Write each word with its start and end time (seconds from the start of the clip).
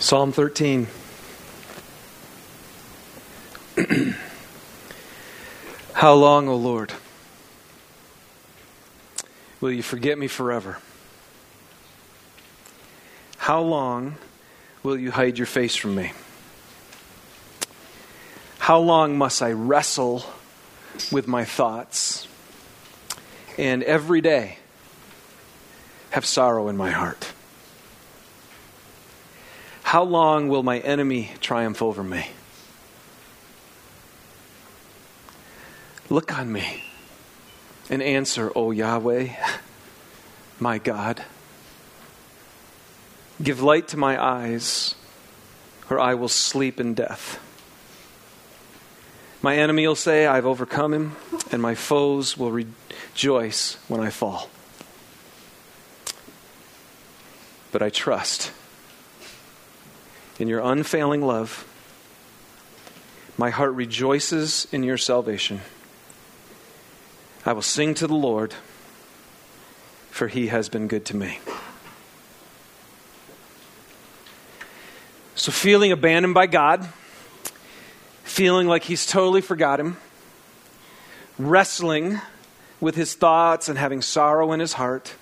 Psalm 0.00 0.32
13. 0.32 0.88
How 5.92 6.14
long, 6.14 6.48
O 6.48 6.56
Lord, 6.56 6.94
will 9.60 9.70
you 9.70 9.82
forget 9.82 10.16
me 10.16 10.26
forever? 10.26 10.78
How 13.36 13.60
long 13.60 14.14
will 14.82 14.96
you 14.96 15.10
hide 15.10 15.36
your 15.36 15.46
face 15.46 15.76
from 15.76 15.94
me? 15.96 16.12
How 18.58 18.78
long 18.78 19.18
must 19.18 19.42
I 19.42 19.52
wrestle 19.52 20.24
with 21.12 21.28
my 21.28 21.44
thoughts 21.44 22.26
and 23.58 23.82
every 23.82 24.22
day 24.22 24.56
have 26.08 26.24
sorrow 26.24 26.68
in 26.68 26.78
my 26.78 26.90
heart? 26.90 27.29
How 29.90 30.04
long 30.04 30.46
will 30.46 30.62
my 30.62 30.78
enemy 30.78 31.32
triumph 31.40 31.82
over 31.82 32.04
me? 32.04 32.28
Look 36.08 36.32
on 36.32 36.52
me 36.52 36.84
and 37.88 38.00
answer, 38.00 38.52
O 38.54 38.70
Yahweh, 38.70 39.30
my 40.60 40.78
God. 40.78 41.24
Give 43.42 43.60
light 43.62 43.88
to 43.88 43.96
my 43.96 44.16
eyes, 44.24 44.94
or 45.90 45.98
I 45.98 46.14
will 46.14 46.28
sleep 46.28 46.78
in 46.78 46.94
death. 46.94 47.40
My 49.42 49.56
enemy 49.56 49.88
will 49.88 49.96
say, 49.96 50.24
I've 50.24 50.46
overcome 50.46 50.94
him, 50.94 51.16
and 51.50 51.60
my 51.60 51.74
foes 51.74 52.38
will 52.38 52.52
rejoice 52.52 53.76
when 53.88 54.00
I 54.00 54.10
fall. 54.10 54.50
But 57.72 57.82
I 57.82 57.90
trust 57.90 58.52
in 60.40 60.48
your 60.48 60.60
unfailing 60.60 61.20
love. 61.20 61.66
My 63.36 63.50
heart 63.50 63.74
rejoices 63.74 64.66
in 64.72 64.82
your 64.82 64.96
salvation. 64.96 65.60
I 67.44 67.52
will 67.52 67.62
sing 67.62 67.94
to 67.94 68.06
the 68.06 68.14
Lord, 68.14 68.54
for 70.10 70.28
he 70.28 70.46
has 70.46 70.68
been 70.68 70.88
good 70.88 71.04
to 71.06 71.16
me. 71.16 71.38
So, 75.34 75.52
feeling 75.52 75.92
abandoned 75.92 76.34
by 76.34 76.46
God, 76.46 76.88
feeling 78.24 78.66
like 78.66 78.84
he's 78.84 79.06
totally 79.06 79.40
forgot 79.40 79.78
him, 79.78 79.96
wrestling 81.38 82.20
with 82.78 82.94
his 82.94 83.14
thoughts 83.14 83.68
and 83.68 83.78
having 83.78 84.02
sorrow 84.02 84.52
in 84.52 84.60
his 84.60 84.74
heart, 84.74 85.14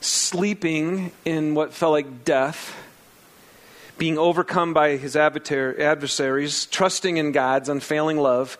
sleeping 0.00 1.12
in 1.24 1.54
what 1.54 1.72
felt 1.72 1.92
like 1.92 2.24
death 2.24 2.76
being 4.00 4.16
overcome 4.16 4.72
by 4.72 4.96
his 4.96 5.14
adversaries, 5.14 6.64
trusting 6.66 7.18
in 7.18 7.32
God's 7.32 7.68
unfailing 7.68 8.16
love, 8.16 8.56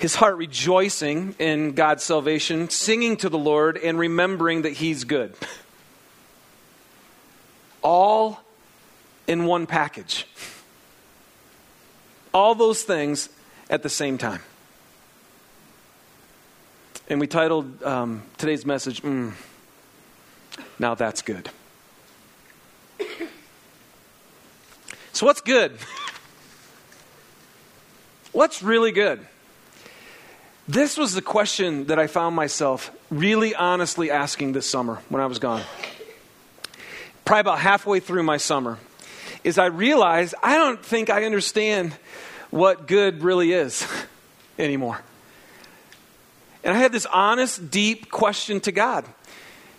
his 0.00 0.16
heart 0.16 0.36
rejoicing 0.38 1.36
in 1.38 1.70
God's 1.70 2.02
salvation, 2.02 2.68
singing 2.68 3.16
to 3.18 3.28
the 3.28 3.38
Lord, 3.38 3.76
and 3.78 3.96
remembering 3.96 4.62
that 4.62 4.72
he's 4.72 5.04
good. 5.04 5.32
All 7.82 8.40
in 9.28 9.44
one 9.44 9.68
package. 9.68 10.26
All 12.34 12.56
those 12.56 12.82
things 12.82 13.28
at 13.70 13.84
the 13.84 13.88
same 13.88 14.18
time. 14.18 14.40
And 17.08 17.20
we 17.20 17.28
titled 17.28 17.84
um, 17.84 18.24
today's 18.36 18.66
message, 18.66 19.00
mm, 19.02 19.32
Now 20.80 20.96
That's 20.96 21.22
Good. 21.22 21.50
So, 25.20 25.26
what's 25.26 25.42
good? 25.42 25.76
What's 28.32 28.62
really 28.62 28.90
good? 28.90 29.20
This 30.66 30.96
was 30.96 31.12
the 31.12 31.20
question 31.20 31.88
that 31.88 31.98
I 31.98 32.06
found 32.06 32.34
myself 32.34 32.90
really 33.10 33.54
honestly 33.54 34.10
asking 34.10 34.52
this 34.52 34.66
summer 34.66 35.02
when 35.10 35.20
I 35.20 35.26
was 35.26 35.38
gone. 35.38 35.60
Probably 37.26 37.40
about 37.40 37.58
halfway 37.58 38.00
through 38.00 38.22
my 38.22 38.38
summer, 38.38 38.78
is 39.44 39.58
I 39.58 39.66
realized 39.66 40.34
I 40.42 40.56
don't 40.56 40.82
think 40.82 41.10
I 41.10 41.26
understand 41.26 41.92
what 42.48 42.86
good 42.86 43.22
really 43.22 43.52
is 43.52 43.86
anymore. 44.58 45.02
And 46.64 46.74
I 46.74 46.78
had 46.78 46.92
this 46.92 47.04
honest, 47.04 47.70
deep 47.70 48.10
question 48.10 48.58
to 48.60 48.72
God 48.72 49.04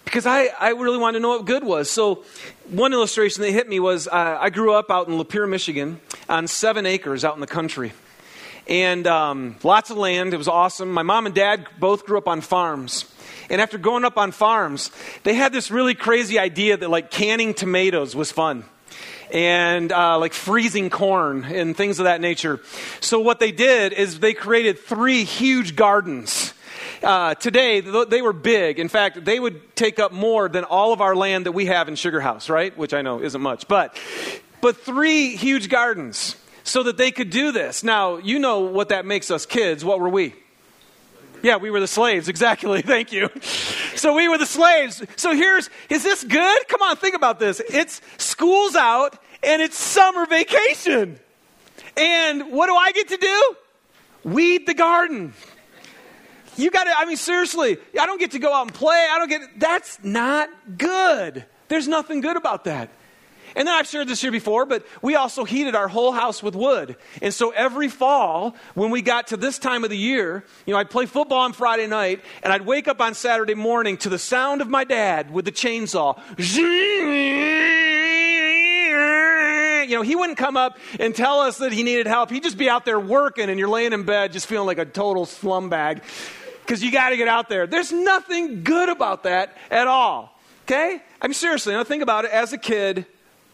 because 0.05 0.25
I, 0.25 0.49
I 0.59 0.69
really 0.69 0.97
wanted 0.97 1.19
to 1.19 1.21
know 1.21 1.29
what 1.29 1.45
good 1.45 1.63
was. 1.63 1.89
So, 1.89 2.23
one 2.69 2.93
illustration 2.93 3.41
that 3.41 3.51
hit 3.51 3.67
me 3.67 3.79
was 3.79 4.07
uh, 4.07 4.37
I 4.39 4.49
grew 4.49 4.73
up 4.73 4.89
out 4.89 5.07
in 5.07 5.15
Lapeer, 5.15 5.47
Michigan, 5.47 5.99
on 6.29 6.47
seven 6.47 6.85
acres 6.85 7.25
out 7.25 7.35
in 7.35 7.41
the 7.41 7.47
country. 7.47 7.93
And 8.67 9.07
um, 9.07 9.55
lots 9.63 9.89
of 9.89 9.97
land. 9.97 10.33
It 10.33 10.37
was 10.37 10.47
awesome. 10.47 10.91
My 10.91 11.03
mom 11.03 11.25
and 11.25 11.35
dad 11.35 11.65
both 11.79 12.05
grew 12.05 12.17
up 12.17 12.27
on 12.27 12.41
farms. 12.41 13.05
And 13.49 13.59
after 13.59 13.77
growing 13.77 14.05
up 14.05 14.17
on 14.17 14.31
farms, 14.31 14.91
they 15.23 15.33
had 15.33 15.51
this 15.51 15.71
really 15.71 15.95
crazy 15.95 16.39
idea 16.39 16.77
that 16.77 16.89
like 16.89 17.11
canning 17.11 17.53
tomatoes 17.53 18.15
was 18.15 18.31
fun 18.31 18.63
and 19.33 19.91
uh, 19.91 20.17
like 20.19 20.33
freezing 20.33 20.89
corn 20.89 21.43
and 21.45 21.75
things 21.75 21.99
of 21.99 22.05
that 22.05 22.21
nature. 22.21 22.59
So, 22.99 23.19
what 23.19 23.39
they 23.39 23.51
did 23.51 23.93
is 23.93 24.19
they 24.19 24.33
created 24.33 24.79
three 24.79 25.23
huge 25.23 25.75
gardens 25.75 26.53
uh, 27.03 27.35
today, 27.35 27.81
they 27.81 28.21
were 28.21 28.33
big. 28.33 28.79
In 28.79 28.87
fact, 28.87 29.23
they 29.25 29.39
would 29.39 29.75
take 29.75 29.99
up 29.99 30.11
more 30.11 30.49
than 30.49 30.63
all 30.63 30.93
of 30.93 31.01
our 31.01 31.15
land 31.15 31.45
that 31.45 31.51
we 31.51 31.65
have 31.65 31.87
in 31.87 31.95
Sugar 31.95 32.21
House, 32.21 32.49
right? 32.49 32.75
Which 32.77 32.93
I 32.93 33.01
know 33.01 33.21
isn't 33.21 33.41
much. 33.41 33.67
But, 33.67 33.97
but 34.61 34.77
three 34.77 35.35
huge 35.35 35.69
gardens 35.69 36.35
so 36.63 36.83
that 36.83 36.97
they 36.97 37.11
could 37.11 37.29
do 37.29 37.51
this. 37.51 37.83
Now, 37.83 38.17
you 38.17 38.39
know 38.39 38.61
what 38.61 38.89
that 38.89 39.05
makes 39.05 39.31
us 39.31 39.45
kids. 39.45 39.83
What 39.83 39.99
were 39.99 40.09
we? 40.09 40.35
Yeah, 41.43 41.57
we 41.57 41.71
were 41.71 41.79
the 41.79 41.87
slaves. 41.87 42.27
Exactly. 42.31 42.81
Thank 42.81 43.11
you. 43.11 43.29
So 43.95 44.15
we 44.15 44.27
were 44.27 44.37
the 44.37 44.45
slaves. 44.45 45.03
So 45.15 45.35
here's, 45.35 45.69
is 45.89 46.03
this 46.03 46.23
good? 46.23 46.67
Come 46.67 46.81
on, 46.81 46.95
think 46.97 47.15
about 47.15 47.39
this. 47.39 47.59
It's 47.59 48.01
school's 48.17 48.75
out 48.75 49.17
and 49.43 49.61
it's 49.61 49.77
summer 49.77 50.25
vacation. 50.25 51.19
And 51.97 52.51
what 52.51 52.67
do 52.67 52.75
I 52.75 52.91
get 52.91 53.09
to 53.09 53.17
do? 53.17 53.55
Weed 54.23 54.67
the 54.67 54.73
garden. 54.73 55.33
You 56.57 56.69
got 56.69 56.83
to, 56.83 56.93
I 56.97 57.05
mean, 57.05 57.17
seriously, 57.17 57.77
I 57.99 58.05
don't 58.05 58.19
get 58.19 58.31
to 58.31 58.39
go 58.39 58.53
out 58.53 58.63
and 58.63 58.73
play. 58.73 59.07
I 59.09 59.17
don't 59.17 59.29
get, 59.29 59.59
that's 59.59 59.99
not 60.03 60.49
good. 60.77 61.45
There's 61.67 61.87
nothing 61.87 62.21
good 62.21 62.37
about 62.37 62.65
that. 62.65 62.89
And 63.55 63.67
then 63.67 63.75
I've 63.75 63.87
shared 63.87 64.07
this 64.07 64.21
here 64.21 64.31
before, 64.31 64.65
but 64.65 64.85
we 65.01 65.15
also 65.15 65.43
heated 65.43 65.75
our 65.75 65.89
whole 65.89 66.13
house 66.13 66.41
with 66.41 66.55
wood. 66.55 66.95
And 67.21 67.33
so 67.33 67.51
every 67.51 67.89
fall, 67.89 68.55
when 68.75 68.91
we 68.91 69.01
got 69.01 69.27
to 69.27 69.37
this 69.37 69.59
time 69.59 69.83
of 69.83 69.89
the 69.89 69.97
year, 69.97 70.45
you 70.65 70.73
know, 70.73 70.79
I'd 70.79 70.89
play 70.89 71.05
football 71.05 71.39
on 71.39 71.51
Friday 71.53 71.87
night, 71.87 72.21
and 72.43 72.53
I'd 72.53 72.65
wake 72.65 72.87
up 72.87 73.01
on 73.01 73.13
Saturday 73.13 73.55
morning 73.55 73.97
to 73.97 74.09
the 74.09 74.19
sound 74.19 74.61
of 74.61 74.69
my 74.69 74.85
dad 74.85 75.31
with 75.31 75.43
the 75.45 75.51
chainsaw. 75.51 76.17
You 79.87 79.97
know, 79.97 80.01
he 80.03 80.15
wouldn't 80.15 80.37
come 80.37 80.55
up 80.55 80.77
and 80.99 81.13
tell 81.13 81.41
us 81.41 81.57
that 81.57 81.73
he 81.73 81.83
needed 81.83 82.07
help. 82.07 82.29
He'd 82.29 82.43
just 82.43 82.57
be 82.57 82.69
out 82.69 82.85
there 82.85 82.99
working, 82.99 83.49
and 83.49 83.59
you're 83.59 83.67
laying 83.67 83.91
in 83.91 84.03
bed 84.03 84.31
just 84.31 84.47
feeling 84.47 84.67
like 84.67 84.77
a 84.77 84.85
total 84.85 85.25
slum 85.25 85.69
bag 85.69 86.03
because 86.71 86.81
you 86.81 86.89
got 86.89 87.09
to 87.09 87.17
get 87.17 87.27
out 87.27 87.49
there. 87.49 87.67
There's 87.67 87.91
nothing 87.91 88.63
good 88.63 88.87
about 88.87 89.23
that 89.23 89.57
at 89.69 89.89
all. 89.89 90.39
Okay? 90.63 91.01
I 91.21 91.27
mean, 91.27 91.33
seriously, 91.33 91.73
now 91.73 91.83
think 91.83 92.01
about 92.01 92.23
it. 92.23 92.31
As 92.31 92.53
a 92.53 92.57
kid, 92.57 93.05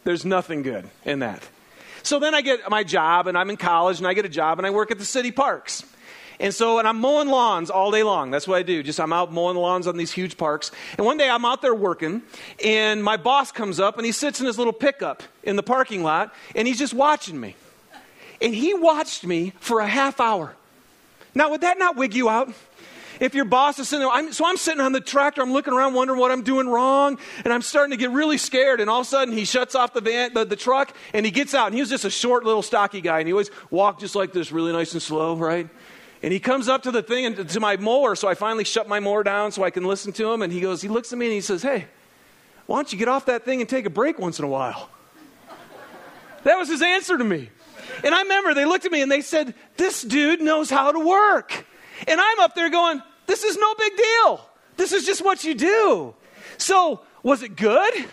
there's 0.04 0.24
nothing 0.24 0.62
good 0.62 0.88
in 1.04 1.18
that. 1.18 1.42
So 2.04 2.20
then 2.20 2.32
I 2.32 2.42
get 2.42 2.70
my 2.70 2.84
job, 2.84 3.26
and 3.26 3.36
I'm 3.36 3.50
in 3.50 3.56
college, 3.56 3.98
and 3.98 4.06
I 4.06 4.14
get 4.14 4.24
a 4.24 4.28
job, 4.28 4.60
and 4.60 4.66
I 4.68 4.70
work 4.70 4.92
at 4.92 5.00
the 5.00 5.04
city 5.04 5.32
parks. 5.32 5.84
And 6.38 6.54
so, 6.54 6.78
and 6.78 6.86
I'm 6.86 7.00
mowing 7.00 7.26
lawns 7.26 7.70
all 7.70 7.90
day 7.90 8.04
long. 8.04 8.30
That's 8.30 8.46
what 8.46 8.56
I 8.56 8.62
do. 8.62 8.84
Just 8.84 9.00
I'm 9.00 9.12
out 9.12 9.32
mowing 9.32 9.56
lawns 9.56 9.88
on 9.88 9.96
these 9.96 10.12
huge 10.12 10.36
parks. 10.36 10.70
And 10.96 11.04
one 11.04 11.16
day 11.16 11.28
I'm 11.28 11.44
out 11.44 11.60
there 11.60 11.74
working, 11.74 12.22
and 12.64 13.02
my 13.02 13.16
boss 13.16 13.50
comes 13.50 13.80
up, 13.80 13.96
and 13.96 14.06
he 14.06 14.12
sits 14.12 14.38
in 14.38 14.46
his 14.46 14.58
little 14.58 14.72
pickup 14.72 15.24
in 15.42 15.56
the 15.56 15.64
parking 15.64 16.04
lot, 16.04 16.32
and 16.54 16.68
he's 16.68 16.78
just 16.78 16.94
watching 16.94 17.40
me. 17.40 17.56
And 18.40 18.54
he 18.54 18.74
watched 18.74 19.26
me 19.26 19.54
for 19.58 19.80
a 19.80 19.88
half 19.88 20.20
hour. 20.20 20.54
Now, 21.34 21.50
would 21.50 21.62
that 21.62 21.80
not 21.80 21.96
wig 21.96 22.14
you 22.14 22.28
out? 22.28 22.54
If 23.20 23.34
your 23.34 23.44
boss 23.44 23.78
is 23.78 23.88
sitting 23.88 24.04
there, 24.06 24.10
I'm, 24.10 24.32
so 24.32 24.46
I'm 24.46 24.56
sitting 24.56 24.80
on 24.80 24.92
the 24.92 25.00
tractor, 25.00 25.42
I'm 25.42 25.52
looking 25.52 25.72
around, 25.72 25.94
wondering 25.94 26.20
what 26.20 26.30
I'm 26.30 26.42
doing 26.42 26.68
wrong, 26.68 27.18
and 27.44 27.52
I'm 27.52 27.62
starting 27.62 27.90
to 27.90 27.96
get 27.96 28.10
really 28.10 28.38
scared. 28.38 28.80
And 28.80 28.88
all 28.88 29.00
of 29.00 29.06
a 29.06 29.10
sudden, 29.10 29.34
he 29.34 29.44
shuts 29.44 29.74
off 29.74 29.92
the 29.92 30.00
van, 30.00 30.34
the, 30.34 30.44
the 30.44 30.56
truck, 30.56 30.94
and 31.12 31.24
he 31.24 31.32
gets 31.32 31.54
out. 31.54 31.66
And 31.66 31.74
he 31.74 31.80
was 31.80 31.90
just 31.90 32.04
a 32.04 32.10
short, 32.10 32.44
little, 32.44 32.62
stocky 32.62 33.00
guy, 33.00 33.18
and 33.18 33.28
he 33.28 33.32
always 33.32 33.50
walked 33.70 34.00
just 34.00 34.14
like 34.14 34.32
this, 34.32 34.52
really 34.52 34.72
nice 34.72 34.92
and 34.92 35.02
slow, 35.02 35.36
right? 35.36 35.68
And 36.22 36.32
he 36.32 36.40
comes 36.40 36.68
up 36.68 36.82
to 36.82 36.90
the 36.90 37.02
thing 37.02 37.26
and 37.26 37.48
to 37.48 37.60
my 37.60 37.76
mower, 37.76 38.16
so 38.16 38.28
I 38.28 38.34
finally 38.34 38.64
shut 38.64 38.88
my 38.88 39.00
mower 39.00 39.22
down 39.22 39.52
so 39.52 39.62
I 39.62 39.70
can 39.70 39.84
listen 39.84 40.12
to 40.14 40.32
him. 40.32 40.42
And 40.42 40.52
he 40.52 40.60
goes, 40.60 40.82
he 40.82 40.88
looks 40.88 41.12
at 41.12 41.18
me 41.18 41.26
and 41.26 41.34
he 41.34 41.40
says, 41.40 41.62
"Hey, 41.62 41.86
why 42.66 42.78
don't 42.78 42.92
you 42.92 42.98
get 42.98 43.06
off 43.06 43.26
that 43.26 43.44
thing 43.44 43.60
and 43.60 43.68
take 43.68 43.86
a 43.86 43.90
break 43.90 44.18
once 44.18 44.38
in 44.38 44.44
a 44.44 44.48
while?" 44.48 44.90
That 46.44 46.56
was 46.56 46.68
his 46.68 46.82
answer 46.82 47.16
to 47.18 47.24
me. 47.24 47.50
And 48.04 48.14
I 48.14 48.22
remember 48.22 48.54
they 48.54 48.64
looked 48.64 48.84
at 48.84 48.92
me 48.92 49.02
and 49.02 49.10
they 49.10 49.22
said, 49.22 49.54
This 49.76 50.02
dude 50.02 50.40
knows 50.40 50.70
how 50.70 50.92
to 50.92 51.00
work. 51.00 51.66
And 52.06 52.20
I'm 52.20 52.40
up 52.40 52.54
there 52.54 52.70
going, 52.70 53.02
this 53.26 53.44
is 53.44 53.56
no 53.56 53.74
big 53.74 53.96
deal. 53.96 54.40
This 54.76 54.92
is 54.92 55.04
just 55.04 55.24
what 55.24 55.44
you 55.44 55.54
do. 55.54 56.14
So, 56.56 57.00
was 57.22 57.42
it 57.42 57.56
good? 57.56 58.06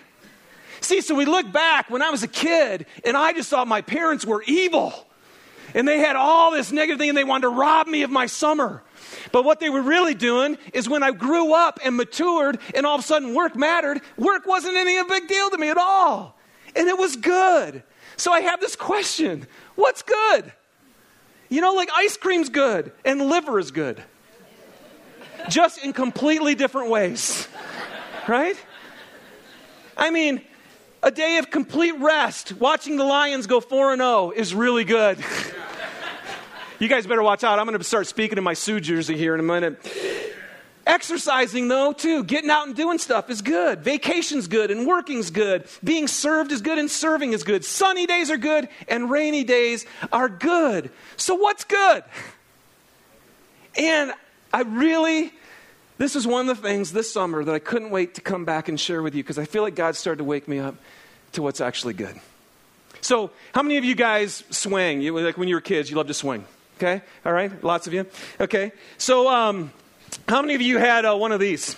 See, 0.81 1.01
so 1.01 1.15
we 1.15 1.25
look 1.25 1.51
back 1.51 1.89
when 1.89 2.01
I 2.01 2.09
was 2.09 2.23
a 2.23 2.27
kid 2.27 2.85
and 3.03 3.15
I 3.15 3.33
just 3.33 3.49
thought 3.49 3.67
my 3.67 3.81
parents 3.81 4.25
were 4.25 4.43
evil. 4.45 4.93
And 5.73 5.87
they 5.87 5.99
had 5.99 6.15
all 6.15 6.51
this 6.51 6.71
negative 6.71 6.99
thing 6.99 7.09
and 7.09 7.17
they 7.17 7.23
wanted 7.23 7.43
to 7.43 7.49
rob 7.49 7.87
me 7.87 8.03
of 8.03 8.11
my 8.11 8.27
summer. 8.27 8.83
But 9.31 9.43
what 9.43 9.59
they 9.59 9.69
were 9.69 9.81
really 9.81 10.13
doing 10.13 10.57
is 10.73 10.87
when 10.87 11.03
I 11.03 11.11
grew 11.11 11.53
up 11.53 11.79
and 11.83 11.97
matured 11.97 12.59
and 12.73 12.85
all 12.85 12.95
of 12.95 13.01
a 13.01 13.03
sudden 13.03 13.33
work 13.33 13.55
mattered, 13.55 14.01
work 14.17 14.45
wasn't 14.45 14.77
any 14.77 14.97
a 14.97 15.05
big 15.05 15.27
deal 15.27 15.49
to 15.49 15.57
me 15.57 15.69
at 15.69 15.77
all. 15.77 16.37
And 16.75 16.87
it 16.87 16.97
was 16.97 17.15
good. 17.15 17.83
So 18.17 18.31
I 18.31 18.41
have 18.41 18.59
this 18.59 18.75
question 18.75 19.47
what's 19.75 20.01
good? 20.01 20.53
You 21.55 21.61
know, 21.61 21.71
like 21.71 21.87
ice 21.95 22.17
cream's 22.17 22.49
good 22.49 22.91
and 23.05 23.29
liver 23.29 23.59
is 23.59 23.71
good, 23.71 24.03
just 25.47 25.81
in 25.81 25.93
completely 25.93 26.53
different 26.53 26.89
ways, 26.89 27.47
right? 28.27 28.57
I 29.95 30.11
mean, 30.11 30.41
a 31.01 31.11
day 31.11 31.37
of 31.37 31.49
complete 31.49 31.97
rest, 31.97 32.51
watching 32.59 32.97
the 32.97 33.05
Lions 33.05 33.47
go 33.47 33.61
4 33.61 33.93
and 33.93 34.01
0 34.01 34.33
is 34.35 34.53
really 34.53 34.83
good. 34.83 35.17
you 36.79 36.89
guys 36.89 37.07
better 37.07 37.23
watch 37.23 37.45
out. 37.45 37.57
I'm 37.57 37.65
going 37.65 37.77
to 37.77 37.83
start 37.85 38.07
speaking 38.07 38.37
in 38.37 38.43
my 38.43 38.53
Suh 38.53 38.81
jersey 38.81 39.15
here 39.15 39.33
in 39.33 39.39
a 39.39 39.43
minute. 39.43 39.79
Exercising, 40.85 41.67
though, 41.67 41.93
too, 41.93 42.23
getting 42.23 42.51
out 42.51 42.67
and 42.67 42.75
doing 42.75 42.99
stuff 42.99 43.31
is 43.31 43.41
good. 43.41 43.81
Vacation's 43.81 44.47
good 44.47 44.69
and 44.69 44.85
working's 44.85 45.31
good. 45.31 45.65
Being 45.83 46.07
served 46.07 46.51
is 46.51 46.61
good 46.61 46.77
and 46.77 46.91
serving 46.91 47.33
is 47.33 47.43
good. 47.43 47.65
Sunny 47.65 48.05
days 48.05 48.29
are 48.29 48.37
good 48.37 48.69
and 48.87 49.09
rainy 49.09 49.43
days 49.43 49.85
are 50.11 50.29
good. 50.29 50.91
So, 51.17 51.33
what's 51.33 51.63
good? 51.63 52.03
And 53.75 54.13
I 54.53 54.61
really, 54.61 55.33
this 55.97 56.15
is 56.15 56.27
one 56.27 56.47
of 56.47 56.55
the 56.55 56.61
things 56.61 56.93
this 56.93 57.11
summer 57.11 57.43
that 57.43 57.53
I 57.53 57.59
couldn't 57.59 57.89
wait 57.89 58.15
to 58.15 58.21
come 58.21 58.45
back 58.45 58.69
and 58.69 58.79
share 58.79 59.01
with 59.01 59.15
you 59.15 59.23
because 59.23 59.39
I 59.39 59.45
feel 59.45 59.63
like 59.63 59.75
God 59.75 59.95
started 59.95 60.19
to 60.19 60.23
wake 60.23 60.47
me 60.47 60.59
up 60.59 60.75
to 61.31 61.41
what's 61.41 61.61
actually 61.61 61.95
good. 61.95 62.15
So, 63.01 63.31
how 63.53 63.63
many 63.63 63.77
of 63.77 63.83
you 63.83 63.95
guys 63.95 64.43
swing? 64.51 65.01
You, 65.01 65.17
like 65.19 65.37
when 65.37 65.47
you 65.47 65.55
were 65.55 65.61
kids, 65.61 65.89
you 65.89 65.95
loved 65.95 66.09
to 66.09 66.13
swing. 66.13 66.45
Okay? 66.77 67.01
All 67.25 67.33
right? 67.33 67.63
Lots 67.63 67.87
of 67.87 67.93
you? 67.93 68.05
Okay. 68.39 68.71
So, 68.97 69.27
um, 69.29 69.71
how 70.27 70.41
many 70.41 70.55
of 70.55 70.61
you 70.61 70.77
had 70.77 71.05
uh, 71.05 71.15
one 71.15 71.31
of 71.31 71.39
these? 71.39 71.75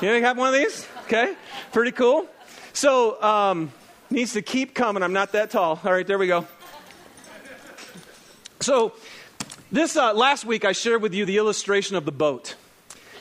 You 0.00 0.08
have 0.08 0.36
one 0.36 0.48
of 0.48 0.54
these? 0.54 0.86
Okay, 1.04 1.34
pretty 1.72 1.92
cool. 1.92 2.26
So, 2.72 3.20
um, 3.22 3.72
needs 4.10 4.34
to 4.34 4.42
keep 4.42 4.74
coming. 4.74 5.02
I'm 5.02 5.12
not 5.12 5.32
that 5.32 5.50
tall. 5.50 5.80
All 5.82 5.92
right, 5.92 6.06
there 6.06 6.18
we 6.18 6.26
go. 6.26 6.46
So, 8.60 8.92
this 9.72 9.96
uh, 9.96 10.14
last 10.14 10.44
week 10.44 10.64
I 10.64 10.72
shared 10.72 11.02
with 11.02 11.14
you 11.14 11.24
the 11.24 11.38
illustration 11.38 11.96
of 11.96 12.04
the 12.04 12.12
boat 12.12 12.54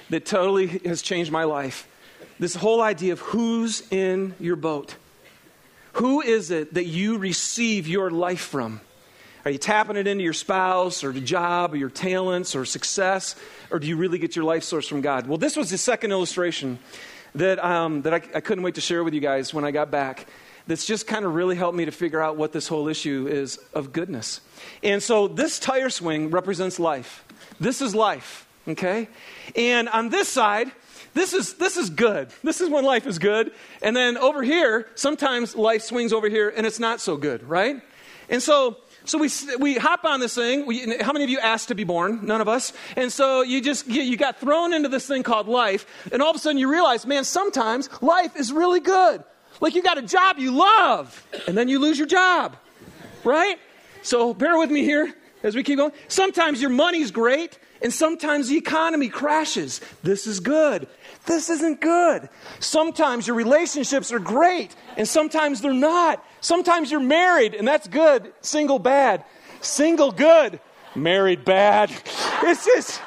that 0.10 0.26
totally 0.26 0.68
has 0.86 1.02
changed 1.02 1.32
my 1.32 1.44
life. 1.46 1.88
This 2.40 2.56
whole 2.56 2.82
idea 2.82 3.14
of 3.14 3.20
who's 3.20 3.82
in 3.92 4.36
your 4.40 4.56
boat. 4.56 4.96
Who 5.94 6.22
is 6.22 6.52
it 6.52 6.74
that 6.74 6.86
you 6.86 7.18
receive 7.18 7.88
your 7.88 8.12
life 8.12 8.42
from? 8.42 8.82
Are 9.46 9.52
you 9.52 9.60
tapping 9.60 9.96
it 9.96 10.08
into 10.08 10.24
your 10.24 10.34
spouse 10.34 11.04
or 11.04 11.12
the 11.12 11.22
job 11.22 11.74
or 11.74 11.78
your 11.78 11.92
talents 11.92 12.56
or 12.56 12.66
success? 12.66 13.36
Or 13.70 13.78
do 13.78 13.86
you 13.86 13.96
really 13.96 14.18
get 14.18 14.36
your 14.36 14.44
life 14.44 14.64
source 14.64 14.88
from 14.88 15.02
God? 15.02 15.28
Well, 15.28 15.38
this 15.38 15.56
was 15.56 15.70
the 15.70 15.78
second 15.78 16.12
illustration 16.12 16.80
that, 17.36 17.64
um, 17.64 18.02
that 18.02 18.14
I, 18.16 18.38
I 18.38 18.42
couldn't 18.42 18.64
wait 18.64 18.74
to 18.76 18.82
share 18.82 19.04
with 19.04 19.14
you 19.14 19.20
guys 19.20 19.54
when 19.54 19.64
I 19.64 19.70
got 19.70 19.92
back. 19.92 20.26
That's 20.66 20.84
just 20.84 21.06
kind 21.06 21.26
of 21.26 21.36
really 21.36 21.56
helped 21.56 21.78
me 21.78 21.86
to 21.86 21.92
figure 21.92 22.20
out 22.20 22.38
what 22.38 22.54
this 22.54 22.68
whole 22.68 22.88
issue 22.88 23.28
is 23.30 23.60
of 23.76 23.94
goodness. 23.94 24.42
And 24.82 25.04
so 25.04 25.28
this 25.28 25.60
tire 25.60 25.92
swing 25.92 26.32
represents 26.32 26.80
life. 26.80 27.24
This 27.60 27.82
is 27.82 27.94
life, 27.94 28.48
okay? 28.68 29.10
And 29.56 29.88
on 29.90 30.10
this 30.10 30.28
side, 30.28 30.72
this 31.14 31.34
is 31.34 31.54
this 31.54 31.78
is 31.78 31.92
good. 31.92 32.30
This 32.44 32.62
is 32.62 32.70
when 32.70 32.84
life 32.84 33.06
is 33.06 33.20
good. 33.20 33.52
And 33.84 33.96
then 33.96 34.18
over 34.18 34.42
here, 34.42 34.88
sometimes 34.96 35.56
life 35.56 35.84
swings 35.84 36.12
over 36.14 36.30
here 36.30 36.52
and 36.58 36.66
it's 36.66 36.80
not 36.80 37.00
so 37.00 37.16
good, 37.16 37.48
right? 37.48 37.80
And 38.28 38.42
so 38.42 38.78
so 39.06 39.18
we, 39.18 39.30
we 39.60 39.76
hop 39.76 40.04
on 40.04 40.20
this 40.20 40.36
thing. 40.36 40.66
We, 40.66 40.98
how 40.98 41.14
many 41.14 41.24
of 41.24 41.30
you 41.30 41.40
asked 41.40 41.70
to 41.70 41.76
be 41.76 41.84
born? 41.84 42.26
None 42.26 42.42
of 42.42 42.50
us. 42.50 42.74
And 42.96 43.12
so 43.12 43.42
you 43.42 43.62
just, 43.62 43.88
you, 43.88 44.02
you 44.02 44.18
got 44.18 44.40
thrown 44.40 44.74
into 44.74 44.90
this 44.90 45.08
thing 45.08 45.24
called 45.24 45.48
life. 45.48 45.86
And 46.12 46.22
all 46.22 46.30
of 46.30 46.36
a 46.36 46.40
sudden 46.40 46.58
you 46.58 46.72
realize, 46.72 47.06
man, 47.06 47.24
sometimes 47.24 47.90
life 48.02 48.36
is 48.36 48.52
really 48.52 48.80
good. 48.80 49.24
Like 49.62 49.76
you 49.76 49.84
got 49.84 49.98
a 49.98 50.02
job 50.02 50.38
you 50.38 50.52
love, 50.52 51.26
and 51.48 51.58
then 51.58 51.70
you 51.70 51.80
lose 51.80 51.98
your 51.98 52.08
job. 52.08 52.58
Right? 53.24 53.58
So 54.02 54.34
bear 54.34 54.58
with 54.58 54.70
me 54.70 54.84
here 54.84 55.14
as 55.44 55.56
we 55.56 55.64
keep 55.64 55.78
going. 55.78 55.92
Sometimes 56.08 56.62
your 56.62 56.72
money's 56.72 57.12
great, 57.12 57.58
and 57.82 57.94
sometimes 57.94 58.50
the 58.50 58.58
economy 58.58 59.10
crashes. 59.10 59.82
This 60.04 60.28
is 60.28 60.40
good. 60.40 60.88
This 61.26 61.50
isn't 61.50 61.82
good. 61.82 62.30
Sometimes 62.60 63.28
your 63.28 63.36
relationships 63.36 64.12
are 64.12 64.20
great, 64.20 64.76
and 64.98 65.08
sometimes 65.08 65.62
they're 65.62 65.74
not. 65.74 66.24
Sometimes 66.46 66.92
you're 66.92 67.00
married, 67.00 67.56
and 67.56 67.68
that's 67.68 67.88
good. 67.88 68.32
Single 68.42 68.78
bad. 68.78 69.26
Single 69.62 70.12
good. 70.12 70.60
Married 70.94 71.44
bad. 71.44 71.90
It's 72.44 72.64
just, 72.64 73.02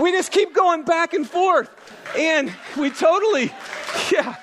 we 0.00 0.10
just 0.10 0.32
keep 0.32 0.52
going 0.52 0.82
back 0.82 1.14
and 1.14 1.28
forth. 1.28 1.70
And 2.18 2.52
we 2.76 2.90
totally, 2.90 3.52
yeah. 4.12 4.34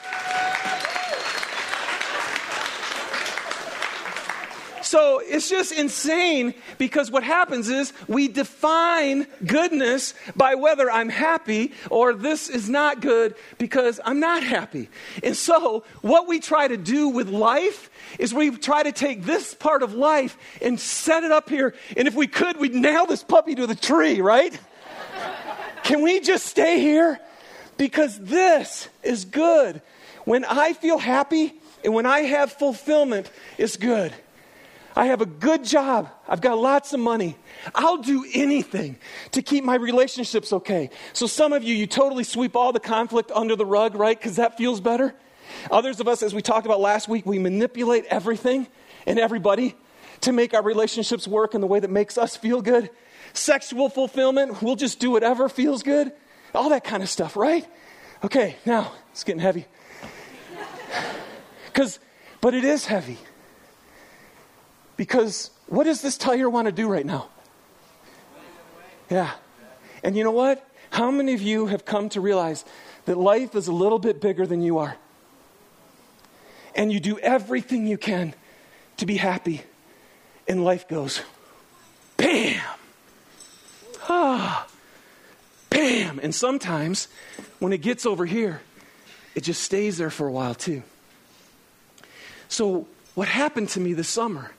So 4.90 5.22
it's 5.24 5.48
just 5.48 5.72
insane 5.72 6.56
because 6.80 7.12
what 7.12 7.22
happens 7.22 7.70
is 7.70 7.94
we 8.08 8.28
define 8.28 9.28
goodness 9.46 10.16
by 10.36 10.56
whether 10.56 10.90
I'm 10.90 11.10
happy 11.10 11.74
or 11.92 12.16
this 12.16 12.50
is 12.50 12.68
not 12.68 13.00
good 13.00 13.36
because 13.60 14.00
I'm 14.04 14.20
not 14.20 14.42
happy. 14.42 14.90
And 15.22 15.38
so 15.38 15.84
what 16.02 16.28
we 16.28 16.40
try 16.40 16.68
to 16.68 16.76
do 16.76 17.10
with 17.10 17.30
life 17.30 17.92
is 18.18 18.34
we 18.34 18.50
try 18.50 18.82
to 18.82 18.92
take 18.92 19.26
this 19.26 19.54
part 19.54 19.84
of 19.84 19.94
life 19.94 20.36
and 20.60 20.80
set 20.80 21.24
it 21.24 21.32
up 21.32 21.52
here. 21.52 21.76
And 21.96 22.08
if 22.08 22.16
we 22.16 22.26
could, 22.26 22.58
we'd 22.58 22.74
nail 22.74 23.06
this 23.06 23.24
puppy 23.24 23.54
to 23.54 23.68
the 23.68 23.76
tree, 23.76 24.22
right? 24.22 24.60
Can 25.84 26.02
we 26.02 26.20
just 26.20 26.48
stay 26.48 26.80
here? 26.80 27.20
Because 27.78 28.18
this 28.18 28.90
is 29.04 29.26
good. 29.26 29.84
When 30.26 30.46
I 30.46 30.74
feel 30.74 30.98
happy 30.98 31.54
and 31.86 31.94
when 31.94 32.08
I 32.08 32.22
have 32.22 32.54
fulfillment, 32.54 33.30
it's 33.60 33.78
good. 33.78 34.16
I 35.00 35.06
have 35.06 35.22
a 35.22 35.26
good 35.26 35.64
job. 35.64 36.10
I've 36.28 36.42
got 36.42 36.58
lots 36.58 36.92
of 36.92 37.00
money. 37.00 37.38
I'll 37.74 38.00
do 38.00 38.26
anything 38.34 38.98
to 39.32 39.42
keep 39.42 39.64
my 39.64 39.76
relationships 39.76 40.52
okay. 40.52 40.90
So, 41.14 41.26
some 41.26 41.54
of 41.54 41.64
you, 41.64 41.74
you 41.74 41.88
totally 41.88 42.26
sweep 42.26 42.54
all 42.54 42.74
the 42.74 42.82
conflict 42.82 43.32
under 43.34 43.56
the 43.56 43.66
rug, 43.66 43.96
right? 43.96 44.20
Because 44.20 44.36
that 44.36 44.58
feels 44.58 44.82
better. 44.82 45.16
Others 45.72 46.02
of 46.02 46.10
us, 46.10 46.22
as 46.22 46.36
we 46.36 46.42
talked 46.42 46.66
about 46.66 46.82
last 46.82 47.08
week, 47.08 47.26
we 47.26 47.40
manipulate 47.40 48.04
everything 48.08 48.68
and 49.06 49.18
everybody 49.18 49.78
to 50.20 50.34
make 50.34 50.54
our 50.54 50.62
relationships 50.62 51.26
work 51.30 51.56
in 51.56 51.62
the 51.62 51.68
way 51.68 51.80
that 51.80 51.90
makes 51.90 52.18
us 52.18 52.36
feel 52.36 52.62
good. 52.62 52.90
Sexual 53.32 53.88
fulfillment, 53.88 54.62
we'll 54.62 54.76
just 54.76 55.00
do 55.00 55.12
whatever 55.12 55.48
feels 55.48 55.82
good. 55.82 56.12
All 56.54 56.68
that 56.72 56.84
kind 56.84 57.02
of 57.02 57.08
stuff, 57.08 57.38
right? 57.38 57.66
Okay, 58.26 58.58
now 58.66 58.92
it's 59.12 59.24
getting 59.24 59.42
heavy. 59.42 59.66
Because, 61.68 62.00
but 62.42 62.54
it 62.54 62.66
is 62.66 62.88
heavy. 62.88 63.20
Because 65.00 65.52
what 65.68 65.86
does 65.86 66.02
this 66.02 66.18
tire 66.18 66.50
want 66.50 66.66
to 66.66 66.74
do 66.74 66.90
right 66.90 67.06
now? 67.06 67.30
Yeah. 69.10 69.32
And 70.04 70.18
you 70.18 70.26
know 70.26 70.32
what? 70.32 70.70
How 70.90 71.10
many 71.10 71.34
of 71.34 71.42
you 71.42 71.68
have 71.68 71.86
come 71.86 72.10
to 72.10 72.20
realize 72.20 72.66
that 73.06 73.18
life 73.18 73.56
is 73.56 73.70
a 73.70 73.72
little 73.72 73.98
bit 73.98 74.20
bigger 74.20 74.46
than 74.46 74.62
you 74.62 74.80
are? 74.80 74.98
And 76.76 76.92
you 76.92 77.00
do 77.00 77.18
everything 77.20 77.88
you 77.88 77.98
can 77.98 78.36
to 78.98 79.06
be 79.06 79.16
happy, 79.16 79.62
and 80.50 80.66
life 80.66 80.86
goes 80.90 81.22
bam! 82.18 82.62
Ah, 84.10 84.68
bam! 85.70 86.20
And 86.22 86.36
sometimes 86.36 87.08
when 87.60 87.72
it 87.72 87.78
gets 87.78 88.06
over 88.06 88.26
here, 88.26 88.60
it 89.34 89.46
just 89.46 89.64
stays 89.64 89.98
there 89.98 90.10
for 90.10 90.28
a 90.28 90.32
while 90.32 90.56
too. 90.56 90.84
So, 92.50 92.86
what 93.16 93.30
happened 93.30 93.70
to 93.70 93.80
me 93.80 93.94
this 93.94 94.10
summer 94.10 94.52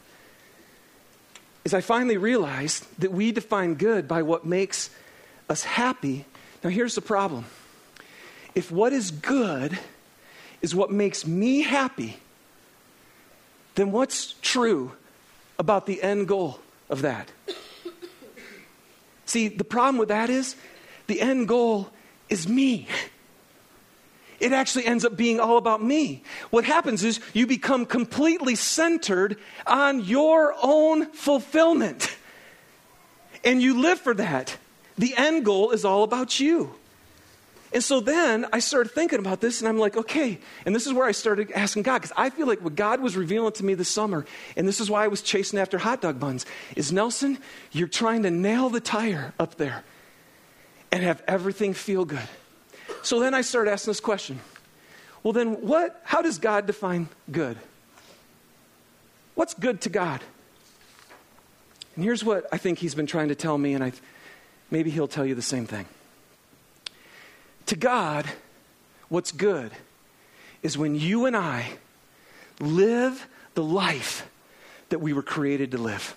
is 1.64 1.74
I 1.74 1.80
finally 1.80 2.16
realized 2.16 2.86
that 3.00 3.12
we 3.12 3.32
define 3.32 3.74
good 3.74 4.08
by 4.08 4.22
what 4.22 4.44
makes 4.44 4.90
us 5.48 5.64
happy. 5.64 6.24
Now, 6.62 6.70
here's 6.70 6.94
the 6.94 7.00
problem 7.00 7.46
if 8.54 8.70
what 8.70 8.92
is 8.92 9.10
good 9.10 9.78
is 10.62 10.74
what 10.74 10.90
makes 10.90 11.26
me 11.26 11.62
happy, 11.62 12.18
then 13.74 13.92
what's 13.92 14.34
true 14.42 14.92
about 15.58 15.86
the 15.86 16.02
end 16.02 16.28
goal 16.28 16.60
of 16.88 17.02
that? 17.02 17.30
See, 19.26 19.48
the 19.48 19.64
problem 19.64 19.98
with 19.98 20.08
that 20.08 20.28
is 20.28 20.56
the 21.06 21.20
end 21.20 21.46
goal 21.46 21.90
is 22.28 22.48
me 22.48 22.88
it 24.40 24.52
actually 24.52 24.86
ends 24.86 25.04
up 25.04 25.16
being 25.16 25.38
all 25.38 25.58
about 25.58 25.82
me. 25.82 26.22
What 26.50 26.64
happens 26.64 27.04
is 27.04 27.20
you 27.34 27.46
become 27.46 27.86
completely 27.86 28.54
centered 28.54 29.36
on 29.66 30.00
your 30.00 30.54
own 30.62 31.06
fulfillment. 31.12 32.16
And 33.44 33.62
you 33.62 33.80
live 33.80 34.00
for 34.00 34.14
that. 34.14 34.56
The 34.98 35.14
end 35.16 35.44
goal 35.44 35.70
is 35.70 35.84
all 35.84 36.02
about 36.02 36.40
you. 36.40 36.74
And 37.72 37.84
so 37.84 38.00
then 38.00 38.46
I 38.52 38.58
started 38.58 38.90
thinking 38.90 39.20
about 39.20 39.40
this, 39.40 39.60
and 39.60 39.68
I'm 39.68 39.78
like, 39.78 39.96
okay. 39.96 40.40
And 40.66 40.74
this 40.74 40.86
is 40.88 40.92
where 40.92 41.06
I 41.06 41.12
started 41.12 41.52
asking 41.52 41.84
God, 41.84 41.98
because 41.98 42.12
I 42.16 42.30
feel 42.30 42.48
like 42.48 42.60
what 42.62 42.74
God 42.74 43.00
was 43.00 43.16
revealing 43.16 43.52
to 43.52 43.64
me 43.64 43.74
this 43.74 43.88
summer, 43.88 44.26
and 44.56 44.66
this 44.66 44.80
is 44.80 44.90
why 44.90 45.04
I 45.04 45.08
was 45.08 45.22
chasing 45.22 45.58
after 45.58 45.78
hot 45.78 46.00
dog 46.00 46.18
buns, 46.18 46.46
is 46.74 46.90
Nelson, 46.90 47.38
you're 47.70 47.86
trying 47.86 48.24
to 48.24 48.30
nail 48.30 48.70
the 48.70 48.80
tire 48.80 49.34
up 49.38 49.54
there 49.54 49.84
and 50.90 51.04
have 51.04 51.22
everything 51.28 51.72
feel 51.72 52.04
good. 52.04 52.28
So 53.02 53.20
then 53.20 53.34
I 53.34 53.40
started 53.40 53.70
asking 53.70 53.90
this 53.90 54.00
question 54.00 54.40
well, 55.22 55.32
then 55.32 55.66
what, 55.66 56.00
how 56.04 56.22
does 56.22 56.38
God 56.38 56.66
define 56.66 57.08
good? 57.30 57.58
What's 59.34 59.54
good 59.54 59.82
to 59.82 59.88
God? 59.88 60.22
And 61.94 62.04
here's 62.04 62.24
what 62.24 62.46
I 62.52 62.56
think 62.56 62.78
he's 62.78 62.94
been 62.94 63.06
trying 63.06 63.28
to 63.28 63.34
tell 63.34 63.58
me, 63.58 63.74
and 63.74 63.84
I, 63.84 63.92
maybe 64.70 64.90
he'll 64.90 65.08
tell 65.08 65.26
you 65.26 65.34
the 65.34 65.42
same 65.42 65.66
thing. 65.66 65.86
To 67.66 67.76
God, 67.76 68.26
what's 69.08 69.32
good 69.32 69.72
is 70.62 70.78
when 70.78 70.94
you 70.94 71.26
and 71.26 71.36
I 71.36 71.72
live 72.60 73.26
the 73.54 73.62
life 73.62 74.28
that 74.88 75.00
we 75.00 75.12
were 75.12 75.22
created 75.22 75.72
to 75.72 75.78
live. 75.78 76.14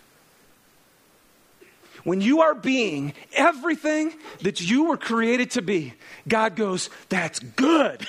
When 2.03 2.19
you 2.21 2.41
are 2.41 2.53
being 2.53 3.13
everything 3.33 4.13
that 4.41 4.59
you 4.61 4.85
were 4.85 4.97
created 4.97 5.51
to 5.51 5.61
be, 5.61 5.93
God 6.27 6.55
goes, 6.55 6.89
That's 7.09 7.39
good. 7.39 8.05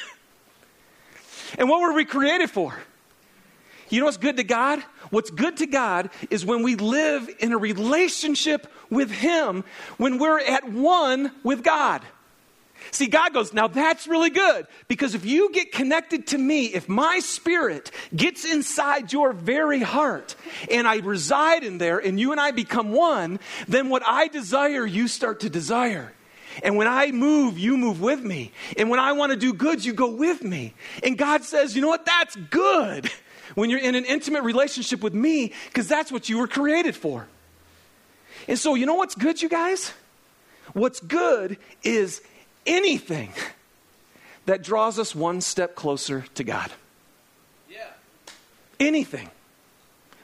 And 1.58 1.68
what 1.68 1.80
were 1.80 1.92
we 1.92 2.04
created 2.04 2.50
for? 2.50 2.74
You 3.88 4.00
know 4.00 4.06
what's 4.06 4.16
good 4.16 4.38
to 4.38 4.44
God? 4.44 4.82
What's 5.10 5.30
good 5.30 5.58
to 5.58 5.66
God 5.66 6.10
is 6.30 6.44
when 6.44 6.62
we 6.62 6.74
live 6.74 7.30
in 7.38 7.52
a 7.52 7.58
relationship 7.58 8.66
with 8.90 9.10
Him, 9.10 9.62
when 9.98 10.18
we're 10.18 10.40
at 10.40 10.68
one 10.68 11.30
with 11.44 11.62
God. 11.62 12.02
See, 12.90 13.06
God 13.06 13.32
goes, 13.32 13.52
now 13.52 13.66
that's 13.66 14.06
really 14.06 14.30
good 14.30 14.66
because 14.88 15.14
if 15.14 15.24
you 15.24 15.50
get 15.52 15.72
connected 15.72 16.28
to 16.28 16.38
me, 16.38 16.66
if 16.66 16.88
my 16.88 17.18
spirit 17.20 17.90
gets 18.14 18.44
inside 18.44 19.12
your 19.12 19.32
very 19.32 19.80
heart 19.80 20.36
and 20.70 20.86
I 20.86 20.98
reside 20.98 21.64
in 21.64 21.78
there 21.78 21.98
and 21.98 22.20
you 22.20 22.32
and 22.32 22.40
I 22.40 22.50
become 22.50 22.92
one, 22.92 23.40
then 23.66 23.88
what 23.88 24.02
I 24.06 24.28
desire, 24.28 24.86
you 24.86 25.08
start 25.08 25.40
to 25.40 25.50
desire. 25.50 26.12
And 26.62 26.76
when 26.76 26.86
I 26.86 27.10
move, 27.10 27.58
you 27.58 27.76
move 27.76 28.00
with 28.00 28.22
me. 28.22 28.52
And 28.76 28.88
when 28.88 29.00
I 29.00 29.12
want 29.12 29.32
to 29.32 29.36
do 29.36 29.52
good, 29.52 29.84
you 29.84 29.92
go 29.92 30.10
with 30.10 30.42
me. 30.44 30.74
And 31.02 31.18
God 31.18 31.42
says, 31.42 31.74
you 31.74 31.82
know 31.82 31.88
what? 31.88 32.06
That's 32.06 32.36
good 32.36 33.10
when 33.54 33.70
you're 33.70 33.80
in 33.80 33.94
an 33.94 34.04
intimate 34.04 34.44
relationship 34.44 35.02
with 35.02 35.14
me 35.14 35.52
because 35.66 35.88
that's 35.88 36.12
what 36.12 36.28
you 36.28 36.38
were 36.38 36.48
created 36.48 36.94
for. 36.94 37.26
And 38.46 38.58
so, 38.58 38.74
you 38.74 38.86
know 38.86 38.94
what's 38.94 39.14
good, 39.14 39.40
you 39.40 39.48
guys? 39.48 39.92
What's 40.74 41.00
good 41.00 41.58
is 41.82 42.22
anything 42.66 43.32
that 44.46 44.62
draws 44.62 44.98
us 44.98 45.14
one 45.14 45.40
step 45.40 45.74
closer 45.74 46.24
to 46.34 46.44
God. 46.44 46.70
Yeah. 47.70 47.86
Anything 48.78 49.30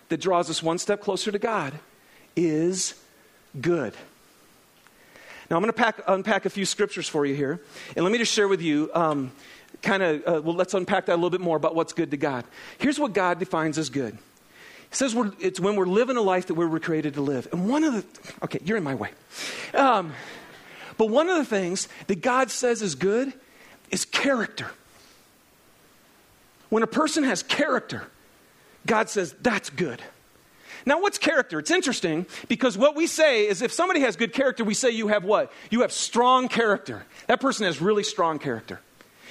that 0.09 0.21
draws 0.21 0.51
us 0.51 0.63
one 0.63 0.79
step 0.79 1.01
closer 1.01 1.31
to 1.31 1.39
God 1.39 1.73
is 2.37 2.95
good. 3.61 3.95
Now, 5.51 5.57
I'm 5.57 5.63
going 5.63 5.73
to 5.73 6.13
unpack 6.13 6.47
a 6.47 6.51
few 6.51 6.65
scriptures 6.65 7.09
for 7.09 7.27
you 7.27 7.35
here. 7.35 7.61
And 7.97 8.05
let 8.05 8.13
me 8.13 8.19
just 8.19 8.33
share 8.33 8.47
with 8.47 8.63
you, 8.63 8.89
um, 8.95 9.33
kind 9.83 10.03
of, 10.03 10.23
uh, 10.27 10.43
well, 10.43 10.55
let's 10.55 10.75
unpack 10.75 11.07
that 11.07 11.15
a 11.15 11.17
little 11.17 11.31
bit 11.31 11.41
more 11.41 11.57
about 11.57 11.75
what's 11.75 11.93
good 11.93 12.13
to 12.13 12.17
God. 12.17 12.45
Here's 12.79 13.01
what 13.01 13.15
God 13.15 13.41
defines 13.41 13.77
as 13.77 13.91
good 13.91 14.13
He 14.15 14.95
says 14.95 15.17
it's 15.41 15.59
when 15.59 15.75
we're 15.75 15.87
living 15.87 16.17
a 16.17 16.23
life 16.23 16.47
that 16.47 16.55
we 16.55 16.67
were 16.67 16.79
created 16.79 17.15
to 17.15 17.21
live. 17.21 17.49
And 17.51 17.69
one 17.69 17.83
of 17.83 17.95
the, 17.95 18.05
okay, 18.45 18.61
you're 18.65 18.77
in 18.77 18.85
my 18.85 18.95
way. 18.95 19.11
Um, 19.75 20.13
but 21.01 21.09
one 21.09 21.31
of 21.31 21.39
the 21.39 21.47
things 21.47 21.89
that 22.09 22.21
God 22.21 22.51
says 22.51 22.83
is 22.83 22.95
good 22.95 23.33
is 23.91 24.05
character. 24.05 24.71
When 26.69 26.83
a 26.83 26.87
person 26.87 27.25
has 27.25 27.43
character, 27.43 28.07
God 28.85 29.09
says 29.09 29.35
that's 29.41 29.71
good. 29.71 30.03
Now, 30.85 31.01
what's 31.01 31.17
character? 31.17 31.59
It's 31.59 31.71
interesting 31.71 32.27
because 32.49 32.77
what 32.77 32.97
we 32.97 33.07
say 33.07 33.49
is 33.49 33.63
if 33.63 33.73
somebody 33.73 34.01
has 34.01 34.17
good 34.17 34.35
character, 34.35 34.63
we 34.63 34.75
say 34.75 34.91
you 34.91 35.09
have 35.09 35.25
what? 35.25 35.51
You 35.71 35.81
have 35.81 35.91
strong 35.91 36.49
character. 36.49 37.07
That 37.29 37.41
person 37.41 37.65
has 37.65 37.81
really 37.81 38.05
strong 38.05 38.39
character. 38.39 38.79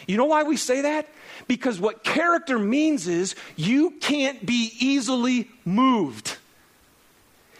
You 0.07 0.17
know 0.17 0.25
why 0.25 0.41
we 0.41 0.57
say 0.57 0.81
that? 0.81 1.07
Because 1.47 1.79
what 1.79 2.03
character 2.03 2.57
means 2.57 3.07
is 3.07 3.35
you 3.55 3.91
can't 3.91 4.43
be 4.43 4.73
easily 4.79 5.51
moved. 5.65 6.35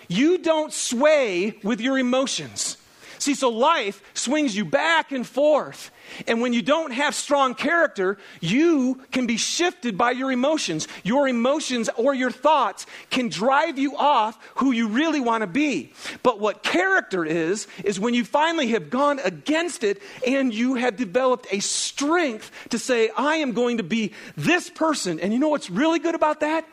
You 0.08 0.40
don't 0.40 0.74
sway 0.74 1.60
with 1.62 1.80
your 1.80 2.00
emotions. 2.00 2.78
See, 3.20 3.36
so 3.36 3.50
life 3.50 4.02
swings 4.14 4.56
you 4.56 4.64
back 4.64 5.12
and 5.12 5.28
forth. 5.28 5.92
And 6.26 6.42
when 6.42 6.54
you 6.54 6.62
don't 6.62 6.92
have 6.92 7.14
strong 7.14 7.54
character, 7.54 8.18
you 8.40 9.02
can 9.12 9.28
be 9.28 9.36
shifted 9.36 9.98
by 9.98 10.12
your 10.12 10.32
emotions. 10.32 10.88
Your 11.04 11.28
emotions 11.28 11.90
or 11.98 12.14
your 12.14 12.32
thoughts 12.32 12.86
can 13.10 13.28
drive 13.28 13.78
you 13.78 13.98
off 13.98 14.40
who 14.56 14.72
you 14.72 14.88
really 14.88 15.20
want 15.20 15.42
to 15.42 15.48
be. 15.48 15.92
But 16.24 16.40
what 16.40 16.64
character 16.64 17.26
is, 17.26 17.68
is 17.84 18.00
when 18.00 18.14
you 18.14 18.24
finally 18.24 18.70
have 18.70 18.90
gone 18.90 19.20
against 19.20 19.84
it 19.84 20.02
and 20.26 20.54
you 20.54 20.76
have 20.76 20.96
developed 20.96 21.48
a 21.52 21.60
strength 21.60 22.52
to 22.70 22.80
say, 22.80 23.10
I 23.16 23.36
am 23.38 23.52
going 23.52 23.78
to 23.78 23.84
be 23.84 24.14
this 24.38 24.70
person. 24.70 25.20
And 25.20 25.34
you 25.34 25.40
know 25.40 25.50
what's 25.50 25.70
really 25.70 26.00
good 26.00 26.16
about 26.16 26.40
that? 26.40 26.66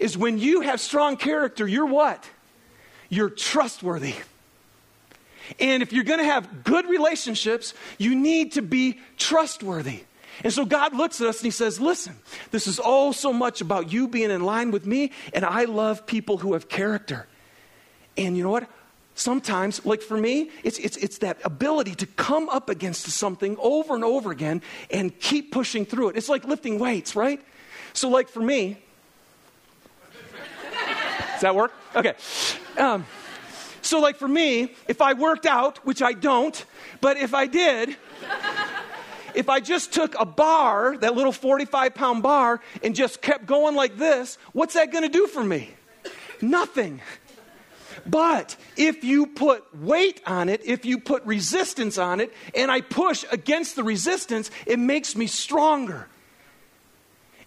Is 0.00 0.18
when 0.18 0.38
you 0.38 0.62
have 0.62 0.80
strong 0.80 1.16
character, 1.16 1.68
you're 1.68 1.86
what? 1.86 2.28
You're 3.08 3.30
trustworthy. 3.30 4.14
And 5.58 5.82
if 5.82 5.92
you're 5.92 6.04
going 6.04 6.20
to 6.20 6.24
have 6.24 6.64
good 6.64 6.88
relationships, 6.88 7.74
you 7.98 8.14
need 8.14 8.52
to 8.52 8.62
be 8.62 8.98
trustworthy. 9.16 10.04
And 10.42 10.52
so 10.52 10.64
God 10.64 10.94
looks 10.94 11.20
at 11.20 11.28
us 11.28 11.38
and 11.38 11.44
He 11.44 11.50
says, 11.50 11.80
Listen, 11.80 12.16
this 12.50 12.66
is 12.66 12.78
all 12.78 13.12
so 13.12 13.32
much 13.32 13.60
about 13.60 13.92
you 13.92 14.08
being 14.08 14.30
in 14.30 14.42
line 14.42 14.70
with 14.70 14.86
me, 14.86 15.12
and 15.32 15.44
I 15.44 15.64
love 15.64 16.06
people 16.06 16.38
who 16.38 16.54
have 16.54 16.68
character. 16.68 17.26
And 18.16 18.36
you 18.36 18.42
know 18.42 18.50
what? 18.50 18.68
Sometimes, 19.16 19.84
like 19.86 20.02
for 20.02 20.16
me, 20.16 20.50
it's, 20.64 20.78
it's, 20.78 20.96
it's 20.96 21.18
that 21.18 21.38
ability 21.44 21.94
to 21.96 22.06
come 22.06 22.48
up 22.48 22.68
against 22.68 23.06
something 23.10 23.56
over 23.60 23.94
and 23.94 24.02
over 24.02 24.32
again 24.32 24.60
and 24.90 25.16
keep 25.20 25.52
pushing 25.52 25.86
through 25.86 26.08
it. 26.10 26.16
It's 26.16 26.28
like 26.28 26.44
lifting 26.44 26.80
weights, 26.80 27.14
right? 27.14 27.40
So, 27.92 28.08
like 28.08 28.28
for 28.28 28.40
me, 28.40 28.78
does 31.32 31.42
that 31.42 31.54
work? 31.54 31.72
Okay. 31.94 32.14
Um, 32.76 33.06
so, 33.84 34.00
like 34.00 34.16
for 34.16 34.28
me, 34.28 34.74
if 34.88 35.02
I 35.02 35.12
worked 35.12 35.46
out, 35.46 35.84
which 35.84 36.02
I 36.02 36.12
don't, 36.12 36.64
but 37.00 37.16
if 37.16 37.34
I 37.34 37.46
did, 37.46 37.96
if 39.34 39.48
I 39.48 39.60
just 39.60 39.92
took 39.92 40.18
a 40.18 40.24
bar, 40.24 40.96
that 40.98 41.14
little 41.14 41.32
45 41.32 41.94
pound 41.94 42.22
bar, 42.22 42.60
and 42.82 42.94
just 42.94 43.20
kept 43.20 43.46
going 43.46 43.74
like 43.74 43.96
this, 43.96 44.38
what's 44.52 44.74
that 44.74 44.92
going 44.92 45.04
to 45.04 45.10
do 45.10 45.26
for 45.26 45.44
me? 45.44 45.70
Nothing. 46.40 47.00
But 48.06 48.56
if 48.76 49.04
you 49.04 49.26
put 49.26 49.64
weight 49.76 50.20
on 50.26 50.48
it, 50.48 50.62
if 50.64 50.84
you 50.84 50.98
put 50.98 51.24
resistance 51.24 51.96
on 51.98 52.20
it, 52.20 52.32
and 52.54 52.70
I 52.70 52.80
push 52.80 53.24
against 53.30 53.76
the 53.76 53.84
resistance, 53.84 54.50
it 54.66 54.78
makes 54.78 55.16
me 55.16 55.26
stronger. 55.26 56.08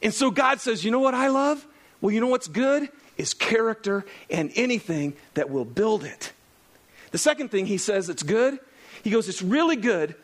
And 0.01 0.13
so 0.13 0.32
God 0.32 0.60
says, 0.60 0.84
You 0.84 0.91
know 0.91 1.00
what 1.00 1.13
I 1.13 1.27
love? 1.27 1.65
Well, 2.01 2.12
you 2.12 2.22
know 2.22 2.27
what's 2.27 2.48
good? 2.48 2.89
Is 3.17 3.33
character 3.33 4.05
and 4.29 4.51
anything 4.55 5.15
that 5.33 5.50
will 5.50 5.65
build 5.65 6.03
it. 6.03 6.31
The 7.12 7.17
second 7.17 7.50
thing 7.50 7.65
he 7.65 7.77
says 7.77 8.09
it's 8.09 8.24
good, 8.24 8.59
he 9.03 9.09
goes, 9.09 9.29
it's 9.29 9.41
really 9.41 9.75
good 9.75 10.15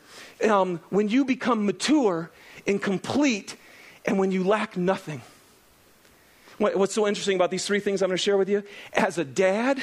um, 0.48 0.80
when 0.90 1.08
you 1.08 1.24
become 1.24 1.66
mature 1.66 2.30
and 2.66 2.80
complete 2.80 3.56
and 4.04 4.18
when 4.18 4.30
you 4.30 4.44
lack 4.44 4.76
nothing. 4.76 5.22
What's 6.58 6.94
so 6.94 7.08
interesting 7.08 7.34
about 7.34 7.50
these 7.50 7.66
three 7.66 7.80
things 7.80 8.00
I'm 8.00 8.08
going 8.08 8.16
to 8.16 8.22
share 8.22 8.36
with 8.36 8.48
you? 8.48 8.62
As 8.92 9.18
a 9.18 9.24
dad, 9.24 9.82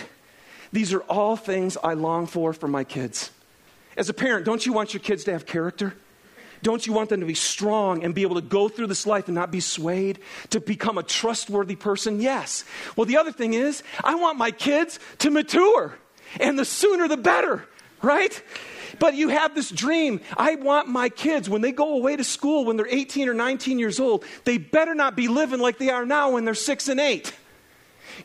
these 0.72 0.94
are 0.94 1.02
all 1.02 1.36
things 1.36 1.78
I 1.84 1.94
long 1.94 2.28
for 2.28 2.54
for 2.54 2.68
my 2.68 2.84
kids. 2.84 3.30
As 3.98 4.08
a 4.08 4.14
parent, 4.14 4.46
don't 4.46 4.66
you 4.66 4.72
want 4.72 4.94
your 4.94 5.02
kids 5.02 5.26
to 5.26 5.34
have 5.34 5.46
character? 5.46 5.96
Don't 6.64 6.86
you 6.86 6.94
want 6.94 7.10
them 7.10 7.20
to 7.22 7.26
be 7.26 7.34
strong 7.34 8.04
and 8.04 8.14
be 8.14 8.22
able 8.22 8.36
to 8.36 8.42
go 8.42 8.70
through 8.70 8.88
this 8.88 9.08
life 9.08 9.28
and 9.28 9.36
not 9.36 9.52
be 9.52 9.60
swayed? 9.60 10.20
To 10.52 10.60
become 10.60 10.98
a 10.98 11.04
trustworthy 11.04 11.76
person? 11.76 12.22
Yes. 12.22 12.64
Well, 12.96 13.06
the 13.06 13.18
other 13.18 13.32
thing 13.32 13.54
is, 13.54 13.84
I 14.04 14.16
want 14.16 14.38
my 14.38 14.52
kids 14.52 15.00
to 15.20 15.32
mature, 15.32 15.96
and 16.40 16.58
the 16.58 16.66
sooner 16.66 17.08
the 17.08 17.18
better, 17.18 17.66
right? 18.02 18.42
But 19.00 19.16
you 19.16 19.30
have 19.30 19.56
this 19.56 19.70
dream. 19.70 20.22
I 20.38 20.56
want 20.56 20.88
my 20.88 21.10
kids, 21.10 21.50
when 21.50 21.62
they 21.62 21.72
go 21.72 21.96
away 21.96 22.16
to 22.16 22.24
school 22.24 22.66
when 22.66 22.78
they're 22.78 22.88
18 22.88 23.30
or 23.30 23.34
19 23.34 23.80
years 23.80 24.00
old, 24.00 24.24
they 24.44 24.58
better 24.58 24.94
not 24.94 25.16
be 25.16 25.28
living 25.28 25.60
like 25.60 25.78
they 25.78 25.90
are 25.90 26.06
now 26.06 26.32
when 26.32 26.46
they're 26.46 26.54
six 26.54 26.88
and 26.88 27.00
eight. 27.00 27.34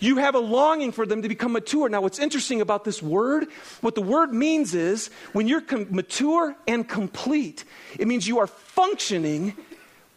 You 0.01 0.19
have 0.19 0.35
a 0.35 0.41
longing 0.41 0.93
for 0.93 1.07
them 1.07 1.23
to 1.23 1.29
become 1.29 1.53
mature. 1.53 1.89
Now, 1.89 2.01
what's 2.01 2.19
interesting 2.19 2.61
about 2.61 2.85
this 2.85 3.03
word, 3.03 3.47
what 3.81 3.95
the 3.95 4.03
word 4.03 4.33
means 4.33 4.75
is 4.75 5.11
when 5.33 5.49
you're 5.49 5.61
com- 5.61 5.89
mature 5.91 6.57
and 6.67 6.89
complete, 6.89 7.65
it 7.99 8.07
means 8.07 8.27
you 8.27 8.39
are 8.39 8.47
functioning 8.47 9.55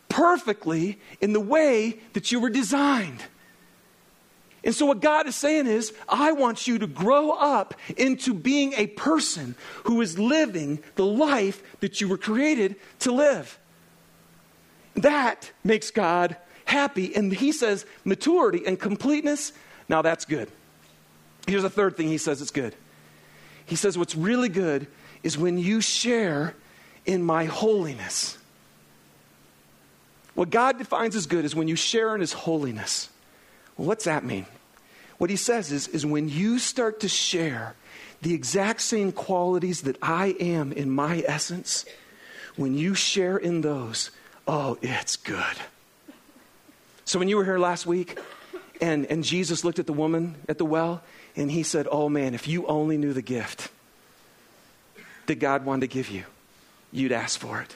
perfectly 0.09 0.99
in 1.21 1.33
the 1.33 1.39
way 1.39 1.99
that 2.13 2.31
you 2.31 2.39
were 2.39 2.49
designed. 2.49 3.23
And 4.63 4.75
so, 4.75 4.85
what 4.85 4.99
God 4.99 5.27
is 5.27 5.35
saying 5.35 5.67
is, 5.67 5.93
I 6.09 6.33
want 6.33 6.67
you 6.67 6.79
to 6.79 6.87
grow 6.87 7.31
up 7.31 7.73
into 7.95 8.33
being 8.33 8.73
a 8.73 8.87
person 8.87 9.55
who 9.85 10.01
is 10.01 10.19
living 10.19 10.83
the 10.95 11.05
life 11.05 11.63
that 11.79 12.01
you 12.01 12.09
were 12.09 12.17
created 12.17 12.75
to 12.99 13.11
live. 13.11 13.57
That 14.95 15.51
makes 15.63 15.91
God 15.91 16.35
happy. 16.65 17.15
And 17.15 17.31
He 17.31 17.53
says, 17.53 17.85
maturity 18.03 18.63
and 18.65 18.77
completeness, 18.77 19.53
now 19.89 20.01
that's 20.01 20.25
good. 20.25 20.49
Here's 21.47 21.63
a 21.63 21.69
third 21.69 21.97
thing 21.97 22.07
He 22.07 22.17
says 22.17 22.41
it's 22.41 22.51
good. 22.51 22.75
He 23.65 23.75
says, 23.75 23.97
what's 23.97 24.15
really 24.15 24.49
good 24.49 24.87
is 25.21 25.37
when 25.37 25.57
you 25.57 25.81
share 25.81 26.55
in 27.05 27.23
my 27.23 27.45
holiness. 27.45 28.37
What 30.33 30.49
God 30.49 30.77
defines 30.77 31.15
as 31.15 31.25
good 31.25 31.45
is 31.45 31.55
when 31.55 31.67
you 31.67 31.75
share 31.75 32.15
in 32.15 32.21
His 32.21 32.33
holiness. 32.33 33.09
Well, 33.77 33.87
what's 33.87 34.05
that 34.05 34.23
mean? 34.23 34.45
What 35.17 35.29
He 35.29 35.35
says 35.35 35.71
is, 35.71 35.87
is 35.89 36.05
when 36.05 36.29
you 36.29 36.59
start 36.59 37.01
to 37.01 37.09
share 37.09 37.75
the 38.21 38.33
exact 38.33 38.81
same 38.81 39.11
qualities 39.11 39.81
that 39.81 39.97
I 40.01 40.35
am 40.39 40.71
in 40.71 40.89
my 40.89 41.23
essence, 41.25 41.85
when 42.55 42.75
you 42.75 42.93
share 42.93 43.37
in 43.37 43.61
those, 43.61 44.11
oh, 44.47 44.77
it's 44.81 45.15
good. 45.15 45.43
So 47.05 47.17
when 47.17 47.29
you 47.29 47.37
were 47.37 47.45
here 47.45 47.59
last 47.59 47.85
week 47.85 48.19
and, 48.81 49.05
and 49.07 49.23
Jesus 49.23 49.63
looked 49.63 49.79
at 49.79 49.87
the 49.87 49.93
woman 49.93 50.35
at 50.47 50.57
the 50.57 50.65
well 50.65 51.01
and 51.35 51.51
he 51.51 51.63
said, 51.63 51.87
Oh 51.91 52.09
man, 52.09 52.33
if 52.33 52.47
you 52.47 52.65
only 52.67 52.97
knew 52.97 53.13
the 53.13 53.21
gift 53.21 53.69
that 55.27 55.35
God 55.35 55.65
wanted 55.65 55.81
to 55.81 55.87
give 55.87 56.09
you, 56.09 56.23
you'd 56.91 57.11
ask 57.11 57.39
for 57.39 57.61
it. 57.61 57.75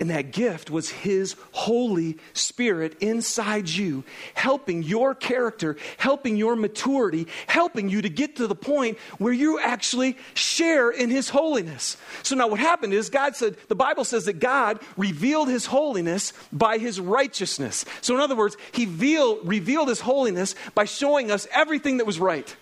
And 0.00 0.10
that 0.10 0.30
gift 0.30 0.70
was 0.70 0.90
His 0.90 1.34
Holy 1.50 2.18
Spirit 2.32 2.96
inside 3.00 3.68
you, 3.68 4.04
helping 4.34 4.84
your 4.84 5.12
character, 5.12 5.76
helping 5.96 6.36
your 6.36 6.54
maturity, 6.54 7.26
helping 7.48 7.88
you 7.88 8.02
to 8.02 8.08
get 8.08 8.36
to 8.36 8.46
the 8.46 8.54
point 8.54 8.96
where 9.18 9.32
you 9.32 9.58
actually 9.58 10.16
share 10.34 10.90
in 10.90 11.10
His 11.10 11.30
holiness. 11.30 11.96
So 12.22 12.36
now 12.36 12.46
what 12.46 12.60
happened 12.60 12.94
is 12.94 13.10
God 13.10 13.34
said, 13.34 13.56
the 13.66 13.74
Bible 13.74 14.04
says 14.04 14.26
that 14.26 14.38
God 14.38 14.78
revealed 14.96 15.48
His 15.48 15.66
holiness 15.66 16.32
by 16.52 16.78
His 16.78 17.00
righteousness. 17.00 17.84
So 18.00 18.14
in 18.14 18.20
other 18.20 18.36
words, 18.36 18.56
He 18.70 18.84
veal, 18.84 19.42
revealed 19.42 19.88
His 19.88 20.00
holiness 20.00 20.54
by 20.76 20.84
showing 20.84 21.32
us 21.32 21.48
everything 21.52 21.96
that 21.96 22.06
was 22.06 22.20
right. 22.20 22.54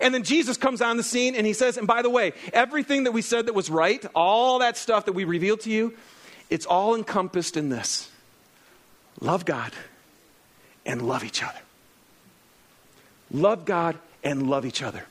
And 0.00 0.14
then 0.14 0.22
Jesus 0.22 0.56
comes 0.56 0.80
on 0.80 0.96
the 0.96 1.02
scene 1.02 1.34
and 1.34 1.46
he 1.46 1.52
says, 1.52 1.76
and 1.76 1.86
by 1.86 2.02
the 2.02 2.10
way, 2.10 2.32
everything 2.52 3.04
that 3.04 3.12
we 3.12 3.22
said 3.22 3.46
that 3.46 3.54
was 3.54 3.70
right, 3.70 4.04
all 4.14 4.58
that 4.58 4.76
stuff 4.76 5.04
that 5.04 5.12
we 5.12 5.24
revealed 5.24 5.60
to 5.60 5.70
you, 5.70 5.94
it's 6.50 6.66
all 6.66 6.94
encompassed 6.94 7.56
in 7.56 7.68
this 7.68 8.10
love 9.20 9.44
God 9.44 9.72
and 10.84 11.02
love 11.02 11.24
each 11.24 11.42
other. 11.42 11.58
Love 13.30 13.64
God 13.64 13.98
and 14.22 14.48
love 14.48 14.66
each 14.66 14.82
other. 14.82 15.04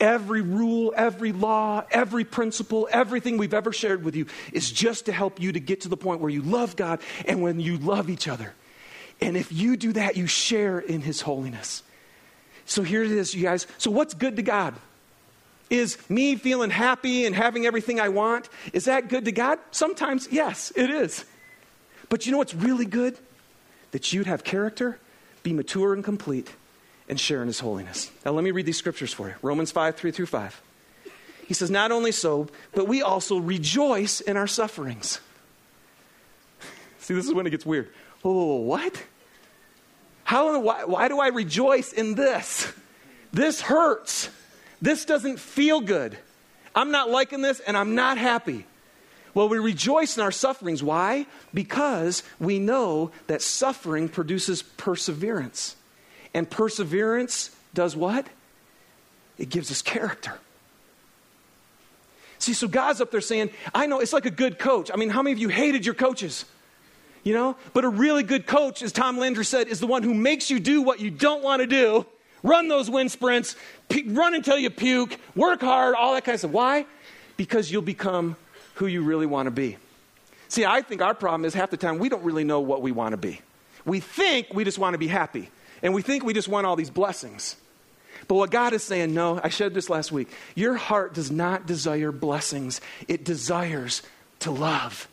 Every 0.00 0.42
rule, 0.42 0.94
every 0.96 1.32
law, 1.32 1.84
every 1.90 2.24
principle, 2.24 2.88
everything 2.90 3.36
we've 3.36 3.54
ever 3.54 3.72
shared 3.72 4.04
with 4.04 4.14
you 4.14 4.26
is 4.52 4.70
just 4.70 5.06
to 5.06 5.12
help 5.12 5.40
you 5.40 5.52
to 5.52 5.60
get 5.60 5.80
to 5.80 5.88
the 5.88 5.96
point 5.96 6.20
where 6.20 6.30
you 6.30 6.42
love 6.42 6.76
God 6.76 7.00
and 7.24 7.42
when 7.42 7.58
you 7.58 7.78
love 7.78 8.08
each 8.08 8.28
other. 8.28 8.54
And 9.20 9.36
if 9.36 9.50
you 9.50 9.76
do 9.76 9.92
that, 9.94 10.16
you 10.16 10.28
share 10.28 10.78
in 10.78 11.00
His 11.00 11.20
holiness. 11.20 11.82
So 12.64 12.82
here 12.82 13.02
it 13.02 13.10
is, 13.10 13.34
you 13.34 13.42
guys. 13.42 13.66
So, 13.78 13.90
what's 13.90 14.14
good 14.14 14.36
to 14.36 14.42
God? 14.42 14.74
Is 15.70 15.98
me 16.08 16.36
feeling 16.36 16.70
happy 16.70 17.26
and 17.26 17.34
having 17.34 17.66
everything 17.66 18.00
I 18.00 18.08
want, 18.08 18.48
is 18.72 18.86
that 18.86 19.08
good 19.08 19.26
to 19.26 19.32
God? 19.32 19.58
Sometimes, 19.70 20.28
yes, 20.30 20.72
it 20.74 20.90
is. 20.90 21.24
But 22.08 22.24
you 22.24 22.32
know 22.32 22.38
what's 22.38 22.54
really 22.54 22.86
good? 22.86 23.18
That 23.90 24.12
you'd 24.12 24.26
have 24.26 24.44
character, 24.44 24.98
be 25.42 25.52
mature 25.52 25.92
and 25.92 26.02
complete, 26.02 26.54
and 27.08 27.20
share 27.20 27.42
in 27.42 27.48
His 27.48 27.60
holiness. 27.60 28.10
Now, 28.24 28.32
let 28.32 28.44
me 28.44 28.50
read 28.50 28.66
these 28.66 28.78
scriptures 28.78 29.12
for 29.12 29.28
you 29.28 29.34
Romans 29.42 29.70
5 29.70 29.96
3 29.96 30.10
through 30.10 30.26
5. 30.26 30.62
He 31.46 31.54
says, 31.54 31.70
Not 31.70 31.92
only 31.92 32.12
so, 32.12 32.48
but 32.72 32.88
we 32.88 33.02
also 33.02 33.38
rejoice 33.38 34.20
in 34.20 34.36
our 34.36 34.46
sufferings. 34.46 35.20
See, 36.98 37.14
this 37.14 37.26
is 37.26 37.32
when 37.32 37.46
it 37.46 37.50
gets 37.50 37.66
weird. 37.66 37.90
Oh, 38.24 38.56
what? 38.56 39.02
How, 40.24 40.60
why, 40.60 40.84
why 40.84 41.08
do 41.08 41.20
I 41.20 41.28
rejoice 41.28 41.92
in 41.92 42.14
this? 42.14 42.70
This 43.32 43.62
hurts. 43.62 44.28
This 44.80 45.04
doesn't 45.04 45.38
feel 45.38 45.80
good. 45.80 46.16
I'm 46.74 46.90
not 46.90 47.10
liking 47.10 47.42
this 47.42 47.60
and 47.60 47.76
I'm 47.76 47.94
not 47.94 48.18
happy. 48.18 48.64
Well, 49.34 49.48
we 49.48 49.58
rejoice 49.58 50.16
in 50.16 50.22
our 50.22 50.32
sufferings. 50.32 50.82
Why? 50.82 51.26
Because 51.52 52.22
we 52.40 52.58
know 52.58 53.10
that 53.26 53.42
suffering 53.42 54.08
produces 54.08 54.62
perseverance. 54.62 55.76
And 56.34 56.48
perseverance 56.48 57.54
does 57.74 57.96
what? 57.96 58.26
It 59.38 59.48
gives 59.48 59.70
us 59.70 59.82
character. 59.82 60.34
See, 62.38 62.52
so 62.52 62.68
God's 62.68 63.00
up 63.00 63.10
there 63.10 63.20
saying, 63.20 63.50
I 63.74 63.86
know 63.86 64.00
it's 64.00 64.12
like 64.12 64.26
a 64.26 64.30
good 64.30 64.58
coach. 64.58 64.90
I 64.92 64.96
mean, 64.96 65.10
how 65.10 65.22
many 65.22 65.32
of 65.32 65.38
you 65.38 65.48
hated 65.48 65.84
your 65.84 65.94
coaches? 65.94 66.44
You 67.24 67.34
know? 67.34 67.56
But 67.72 67.84
a 67.84 67.88
really 67.88 68.22
good 68.22 68.46
coach, 68.46 68.82
as 68.82 68.92
Tom 68.92 69.18
Landry 69.18 69.44
said, 69.44 69.68
is 69.68 69.80
the 69.80 69.86
one 69.86 70.02
who 70.02 70.14
makes 70.14 70.50
you 70.50 70.60
do 70.60 70.82
what 70.82 71.00
you 71.00 71.10
don't 71.10 71.42
want 71.42 71.60
to 71.60 71.66
do 71.66 72.06
Run 72.42 72.68
those 72.68 72.88
wind 72.88 73.10
sprints, 73.10 73.56
run 74.06 74.34
until 74.34 74.58
you 74.58 74.70
puke, 74.70 75.18
work 75.34 75.60
hard, 75.60 75.94
all 75.94 76.14
that 76.14 76.24
kind 76.24 76.34
of 76.34 76.40
stuff. 76.40 76.52
Why? 76.52 76.86
Because 77.36 77.70
you'll 77.70 77.82
become 77.82 78.36
who 78.74 78.86
you 78.86 79.02
really 79.02 79.26
want 79.26 79.46
to 79.46 79.50
be. 79.50 79.76
See, 80.48 80.64
I 80.64 80.82
think 80.82 81.02
our 81.02 81.14
problem 81.14 81.44
is 81.44 81.54
half 81.54 81.70
the 81.70 81.76
time 81.76 81.98
we 81.98 82.08
don't 82.08 82.22
really 82.22 82.44
know 82.44 82.60
what 82.60 82.80
we 82.80 82.92
want 82.92 83.12
to 83.12 83.16
be. 83.16 83.40
We 83.84 84.00
think 84.00 84.48
we 84.52 84.64
just 84.64 84.78
want 84.78 84.94
to 84.94 84.98
be 84.98 85.08
happy, 85.08 85.50
and 85.82 85.92
we 85.94 86.02
think 86.02 86.24
we 86.24 86.32
just 86.32 86.48
want 86.48 86.66
all 86.66 86.76
these 86.76 86.90
blessings. 86.90 87.56
But 88.26 88.34
what 88.34 88.50
God 88.50 88.72
is 88.72 88.82
saying, 88.82 89.14
no, 89.14 89.40
I 89.42 89.48
shared 89.48 89.74
this 89.74 89.88
last 89.88 90.12
week. 90.12 90.28
Your 90.54 90.74
heart 90.74 91.14
does 91.14 91.30
not 91.30 91.66
desire 91.66 92.12
blessings, 92.12 92.80
it 93.06 93.24
desires 93.24 94.02
to 94.40 94.50
love. 94.50 95.08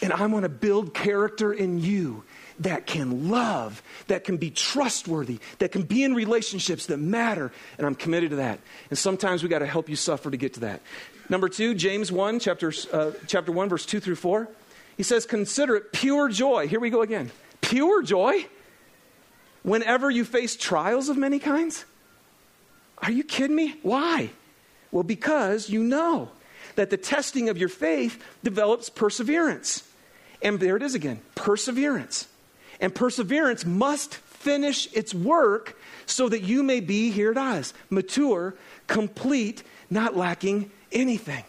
And 0.00 0.12
I 0.12 0.26
want 0.26 0.44
to 0.44 0.48
build 0.48 0.94
character 0.94 1.52
in 1.52 1.80
you 1.80 2.24
that 2.60 2.86
can 2.86 3.28
love, 3.28 3.82
that 4.08 4.24
can 4.24 4.36
be 4.36 4.50
trustworthy, 4.50 5.38
that 5.58 5.72
can 5.72 5.82
be 5.82 6.02
in 6.02 6.14
relationships 6.14 6.86
that 6.86 6.98
matter. 6.98 7.52
And 7.76 7.86
I'm 7.86 7.94
committed 7.94 8.30
to 8.30 8.36
that. 8.36 8.60
And 8.90 8.98
sometimes 8.98 9.42
we 9.42 9.48
got 9.48 9.60
to 9.60 9.66
help 9.66 9.88
you 9.88 9.96
suffer 9.96 10.30
to 10.30 10.36
get 10.36 10.54
to 10.54 10.60
that. 10.60 10.80
Number 11.28 11.48
two, 11.48 11.74
James 11.74 12.10
1, 12.10 12.40
chapter, 12.40 12.72
uh, 12.92 13.12
chapter 13.26 13.52
1, 13.52 13.68
verse 13.68 13.86
2 13.86 14.00
through 14.00 14.16
4. 14.16 14.48
He 14.96 15.02
says, 15.02 15.26
Consider 15.26 15.76
it 15.76 15.92
pure 15.92 16.28
joy. 16.28 16.68
Here 16.68 16.80
we 16.80 16.90
go 16.90 17.02
again. 17.02 17.30
Pure 17.60 18.02
joy 18.02 18.46
whenever 19.62 20.10
you 20.10 20.24
face 20.24 20.56
trials 20.56 21.08
of 21.08 21.16
many 21.16 21.38
kinds? 21.38 21.84
Are 22.98 23.10
you 23.10 23.22
kidding 23.22 23.54
me? 23.54 23.76
Why? 23.82 24.30
Well, 24.90 25.04
because 25.04 25.68
you 25.68 25.84
know 25.84 26.30
that 26.74 26.90
the 26.90 26.96
testing 26.96 27.48
of 27.48 27.58
your 27.58 27.68
faith 27.68 28.22
develops 28.42 28.88
perseverance. 28.88 29.84
And 30.42 30.58
there 30.58 30.76
it 30.76 30.82
is 30.82 30.94
again 30.94 31.20
perseverance. 31.34 32.26
And 32.80 32.94
perseverance 32.94 33.64
must 33.64 34.14
finish 34.14 34.88
its 34.92 35.12
work 35.12 35.76
so 36.06 36.28
that 36.28 36.42
you 36.42 36.62
may 36.62 36.80
be, 36.80 37.10
here 37.10 37.32
it 37.32 37.38
is, 37.38 37.74
mature, 37.90 38.54
complete, 38.86 39.62
not 39.90 40.16
lacking 40.16 40.70
anything. 40.92 41.44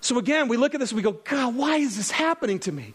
So 0.00 0.18
again, 0.18 0.48
we 0.48 0.56
look 0.56 0.74
at 0.74 0.80
this 0.80 0.92
we 0.92 1.02
go, 1.02 1.12
God, 1.12 1.54
why 1.54 1.76
is 1.76 1.96
this 1.96 2.10
happening 2.10 2.58
to 2.60 2.72
me? 2.72 2.94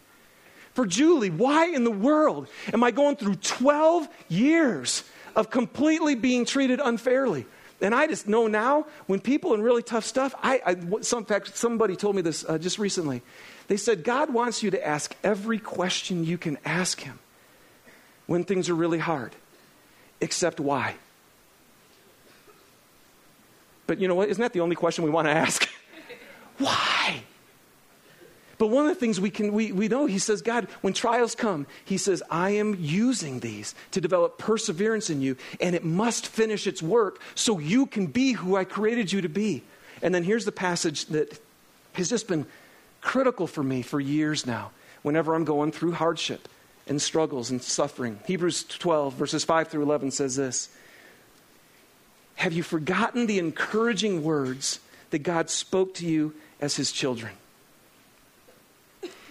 For 0.74 0.84
Julie, 0.84 1.30
why 1.30 1.66
in 1.68 1.84
the 1.84 1.90
world 1.90 2.48
am 2.72 2.82
I 2.82 2.90
going 2.90 3.16
through 3.16 3.36
12 3.36 4.08
years 4.28 5.04
of 5.34 5.50
completely 5.50 6.14
being 6.14 6.44
treated 6.44 6.80
unfairly? 6.82 7.46
And 7.80 7.94
I 7.94 8.06
just 8.06 8.26
know 8.26 8.46
now 8.46 8.86
when 9.06 9.20
people 9.20 9.54
in 9.54 9.62
really 9.62 9.82
tough 9.82 10.04
stuff, 10.04 10.34
I, 10.42 10.60
I 10.66 11.00
some, 11.02 11.24
fact, 11.24 11.56
somebody 11.56 11.96
told 11.96 12.16
me 12.16 12.22
this 12.22 12.44
uh, 12.46 12.58
just 12.58 12.78
recently. 12.78 13.22
They 13.68 13.76
said, 13.76 14.04
God 14.04 14.32
wants 14.32 14.62
you 14.62 14.70
to 14.70 14.86
ask 14.86 15.14
every 15.24 15.58
question 15.58 16.24
you 16.24 16.38
can 16.38 16.58
ask 16.64 17.00
Him 17.00 17.18
when 18.26 18.44
things 18.44 18.68
are 18.68 18.74
really 18.74 18.98
hard, 18.98 19.34
except 20.20 20.60
why. 20.60 20.94
But 23.86 24.00
you 24.00 24.08
know 24.08 24.14
what? 24.14 24.28
Isn't 24.28 24.42
that 24.42 24.52
the 24.52 24.60
only 24.60 24.76
question 24.76 25.04
we 25.04 25.10
want 25.10 25.26
to 25.26 25.32
ask? 25.32 25.68
why? 26.58 27.22
But 28.58 28.68
one 28.68 28.86
of 28.86 28.94
the 28.94 28.98
things 28.98 29.20
we 29.20 29.30
can 29.30 29.52
we, 29.52 29.70
we 29.72 29.88
know, 29.88 30.06
he 30.06 30.18
says, 30.18 30.40
God, 30.42 30.68
when 30.80 30.92
trials 30.92 31.34
come, 31.34 31.66
he 31.84 31.98
says, 31.98 32.22
I 32.30 32.50
am 32.50 32.76
using 32.80 33.40
these 33.40 33.74
to 33.90 34.00
develop 34.00 34.38
perseverance 34.38 35.10
in 35.10 35.20
you, 35.20 35.36
and 35.60 35.74
it 35.74 35.84
must 35.84 36.26
finish 36.26 36.66
its 36.66 36.82
work 36.82 37.20
so 37.34 37.58
you 37.58 37.86
can 37.86 38.06
be 38.06 38.32
who 38.32 38.56
I 38.56 38.64
created 38.64 39.12
you 39.12 39.20
to 39.20 39.28
be. 39.28 39.62
And 40.02 40.14
then 40.14 40.24
here's 40.24 40.44
the 40.44 40.52
passage 40.52 41.06
that 41.06 41.38
has 41.94 42.08
just 42.08 42.28
been 42.28 42.46
critical 43.06 43.46
for 43.46 43.62
me 43.62 43.82
for 43.82 44.00
years 44.00 44.46
now 44.46 44.72
whenever 45.02 45.36
I'm 45.36 45.44
going 45.44 45.70
through 45.70 45.92
hardship 45.92 46.48
and 46.88 47.00
struggles 47.00 47.52
and 47.52 47.62
suffering. 47.62 48.18
Hebrews 48.26 48.64
12, 48.64 49.14
verses 49.14 49.44
5 49.44 49.68
through 49.68 49.84
11 49.84 50.10
says 50.10 50.34
this 50.34 50.68
Have 52.34 52.52
you 52.52 52.64
forgotten 52.64 53.28
the 53.28 53.38
encouraging 53.38 54.24
words 54.24 54.80
that 55.10 55.20
God 55.20 55.50
spoke 55.50 55.94
to 55.94 56.06
you 56.06 56.34
as 56.60 56.74
his 56.74 56.90
children? 56.90 57.32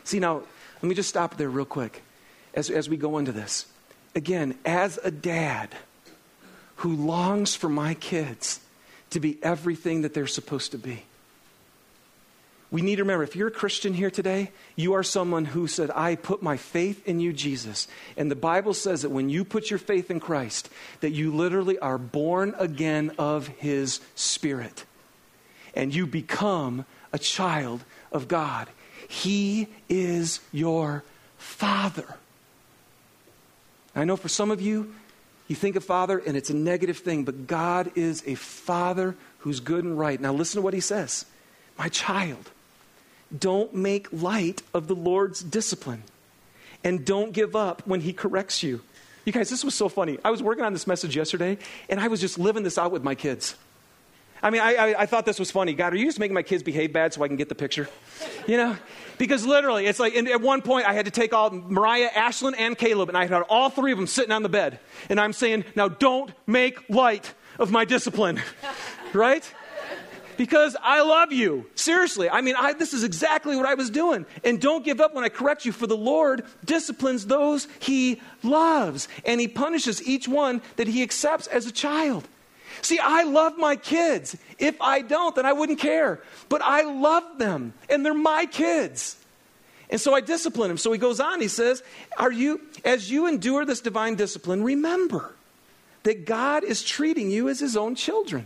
See, 0.06 0.20
now, 0.20 0.44
let 0.82 0.84
me 0.84 0.96
just 0.96 1.10
stop 1.10 1.36
there 1.36 1.50
real 1.50 1.66
quick 1.66 2.02
as, 2.54 2.70
as 2.70 2.88
we 2.88 2.96
go 2.96 3.18
into 3.18 3.34
this. 3.34 3.66
again, 4.16 4.58
as 4.66 4.98
a 5.04 5.12
dad 5.12 5.76
who 6.78 6.96
longs 6.96 7.56
for 7.56 7.68
my 7.68 7.94
kids 7.94 8.62
to 9.10 9.20
be 9.20 9.38
everything 9.44 10.04
that 10.04 10.14
they're 10.14 10.28
supposed 10.28 10.72
to 10.72 10.78
be. 10.78 11.04
We 12.76 12.82
need 12.82 12.98
to 12.98 13.04
remember 13.04 13.24
if 13.24 13.38
you're 13.38 13.48
a 13.48 13.52
Christian 13.52 13.94
here 13.94 14.12
today, 14.12 14.52
you 14.76 14.96
are 14.96 15.02
someone 15.02 15.46
who 15.46 15.66
said, 15.66 15.90
I 15.92 16.16
put 16.16 16.44
my 16.44 16.58
faith 16.58 17.08
in 17.08 17.22
you, 17.22 17.32
Jesus. 17.32 17.88
And 18.18 18.30
the 18.30 18.36
Bible 18.36 18.74
says 18.74 19.04
that 19.04 19.12
when 19.12 19.30
you 19.30 19.46
put 19.46 19.70
your 19.70 19.80
faith 19.80 20.12
in 20.12 20.20
Christ, 20.20 20.70
that 21.00 21.12
you 21.12 21.34
literally 21.34 21.80
are 21.80 21.98
born 21.98 22.54
again 22.60 23.14
of 23.18 23.48
his 23.48 24.02
Spirit. 24.16 24.84
And 25.74 25.96
you 25.96 26.06
become 26.06 26.84
a 27.14 27.18
child 27.18 27.86
of 28.12 28.28
God. 28.28 28.68
He 29.08 29.70
is 29.88 30.42
your 30.52 31.06
Father. 31.38 32.18
I 33.96 34.04
know 34.04 34.18
for 34.18 34.28
some 34.28 34.52
of 34.52 34.60
you, 34.60 34.94
you 35.48 35.56
think 35.56 35.78
of 35.78 35.86
Father 35.86 36.18
and 36.18 36.36
it's 36.36 36.50
a 36.50 36.54
negative 36.54 36.98
thing, 36.98 37.24
but 37.24 37.48
God 37.48 37.94
is 37.96 38.22
a 38.26 38.36
Father 38.36 39.16
who's 39.38 39.62
good 39.62 39.86
and 39.86 39.98
right. 39.98 40.20
Now, 40.20 40.34
listen 40.34 40.60
to 40.60 40.62
what 40.62 40.74
he 40.74 40.82
says 40.82 41.26
My 41.78 41.88
child, 41.88 42.52
don't 43.38 43.74
make 43.74 44.08
light 44.12 44.62
of 44.74 44.88
the 44.88 44.96
Lord's 44.96 45.42
discipline 45.42 46.04
and 46.84 47.06
don't 47.06 47.32
give 47.32 47.56
up 47.56 47.82
when 47.86 48.02
he 48.02 48.14
corrects 48.14 48.64
you. 48.64 48.82
You 49.26 49.34
guys, 49.34 49.50
this 49.50 49.64
was 49.64 49.74
so 49.74 49.90
funny. 49.90 50.20
I 50.24 50.30
was 50.30 50.44
working 50.44 50.64
on 50.64 50.74
this 50.74 50.86
message 50.86 51.16
yesterday 51.16 51.58
and 51.90 52.00
I 52.00 52.08
was 52.08 52.22
just 52.22 52.38
living 52.38 52.64
this 52.64 52.78
out 52.78 52.92
with 52.92 53.04
my 53.04 53.16
kids. 53.16 53.56
I 54.44 54.52
mean, 54.52 54.62
I, 54.62 54.76
I, 54.76 55.02
I, 55.02 55.06
thought 55.08 55.26
this 55.26 55.40
was 55.40 55.50
funny. 55.50 55.74
God, 55.74 55.94
are 55.94 55.96
you 55.96 56.06
just 56.06 56.20
making 56.20 56.36
my 56.36 56.44
kids 56.44 56.62
behave 56.62 56.94
bad 56.94 57.14
so 57.14 57.24
I 57.24 57.28
can 57.28 57.36
get 57.36 57.50
the 57.50 57.56
picture? 57.56 57.90
You 58.46 58.58
know? 58.58 58.78
Because 59.18 59.44
literally, 59.44 59.88
it's 59.88 60.00
like, 60.00 60.16
at 60.16 60.42
one 60.42 60.62
point, 60.62 60.88
I 60.88 60.94
had 60.94 61.06
to 61.06 61.12
take 61.12 61.34
all 61.34 61.50
Mariah, 61.50 62.10
Ashlyn, 62.10 62.54
and 62.56 62.78
Caleb, 62.78 63.10
and 63.10 63.18
I 63.18 63.26
had 63.26 63.42
all 63.44 63.72
three 63.72 63.92
of 63.92 63.98
them 63.98 64.06
sitting 64.06 64.32
on 64.32 64.44
the 64.44 64.50
bed. 64.50 64.80
And 65.10 65.20
I'm 65.20 65.34
saying, 65.34 65.64
now 65.76 65.88
don't 65.88 66.32
make 66.46 66.90
light 66.90 67.34
of 67.58 67.72
my 67.72 67.86
discipline. 67.86 68.40
right? 69.14 69.52
Because 70.38 70.76
I 70.82 71.02
love 71.02 71.32
you. 71.32 71.66
Seriously. 71.76 72.30
I 72.30 72.42
mean, 72.42 72.56
I, 72.58 72.74
this 72.74 72.94
is 72.94 73.04
exactly 73.04 73.56
what 73.56 73.66
I 73.66 73.76
was 73.76 73.90
doing. 73.90 74.26
And 74.44 74.60
don't 74.60 74.84
give 74.84 75.00
up 75.00 75.14
when 75.14 75.24
I 75.24 75.30
correct 75.30 75.66
you, 75.66 75.72
for 75.72 75.88
the 75.88 75.98
Lord 75.98 76.46
disciplines 76.64 77.26
those 77.26 77.68
he 77.80 78.22
loves, 78.44 79.08
and 79.26 79.40
he 79.40 79.48
punishes 79.48 80.06
each 80.08 80.28
one 80.28 80.62
that 80.76 80.88
he 80.88 81.04
accepts 81.04 81.48
as 81.48 81.66
a 81.66 81.72
child. 81.72 82.28
See, 82.82 83.00
I 83.00 83.24
love 83.24 83.58
my 83.58 83.76
kids. 83.76 84.36
If 84.60 84.80
I 84.82 85.02
don't, 85.02 85.36
then 85.36 85.46
I 85.46 85.54
wouldn't 85.54 85.80
care. 85.80 86.20
But 86.50 86.62
I 86.62 86.82
love 86.84 87.38
them, 87.38 87.74
and 87.90 88.06
they're 88.06 88.14
my 88.14 88.46
kids. 88.46 89.18
And 89.90 90.02
so 90.02 90.14
I 90.14 90.22
discipline 90.22 90.70
them. 90.70 90.78
So 90.78 90.92
he 90.92 90.98
goes 90.98 91.20
on, 91.20 91.42
he 91.42 91.48
says, 91.48 91.84
Are 92.18 92.32
you, 92.32 92.62
as 92.84 93.10
you 93.10 93.28
endure 93.28 93.66
this 93.66 93.82
divine 93.82 94.16
discipline, 94.16 94.64
remember 94.64 95.36
that 96.06 96.26
God 96.26 96.64
is 96.64 96.84
treating 96.84 97.30
you 97.32 97.50
as 97.50 97.60
his 97.60 97.76
own 97.76 97.96
children. 97.96 98.46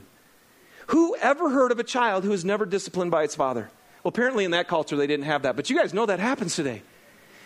Who 0.90 1.16
ever 1.18 1.50
heard 1.52 1.72
of 1.72 1.80
a 1.80 1.84
child 1.84 2.24
who 2.24 2.32
is 2.32 2.44
never 2.44 2.66
disciplined 2.66 3.12
by 3.12 3.24
its 3.24 3.36
father? 3.36 3.70
Well, 4.04 4.10
apparently 4.10 4.44
in 4.44 4.52
that 4.52 4.68
culture 4.68 4.96
they 4.96 5.06
didn't 5.06 5.26
have 5.26 5.44
that, 5.44 5.56
but 5.56 5.70
you 5.70 5.78
guys 5.78 5.94
know 5.94 6.08
that 6.08 6.20
happens 6.20 6.56
today. 6.56 6.82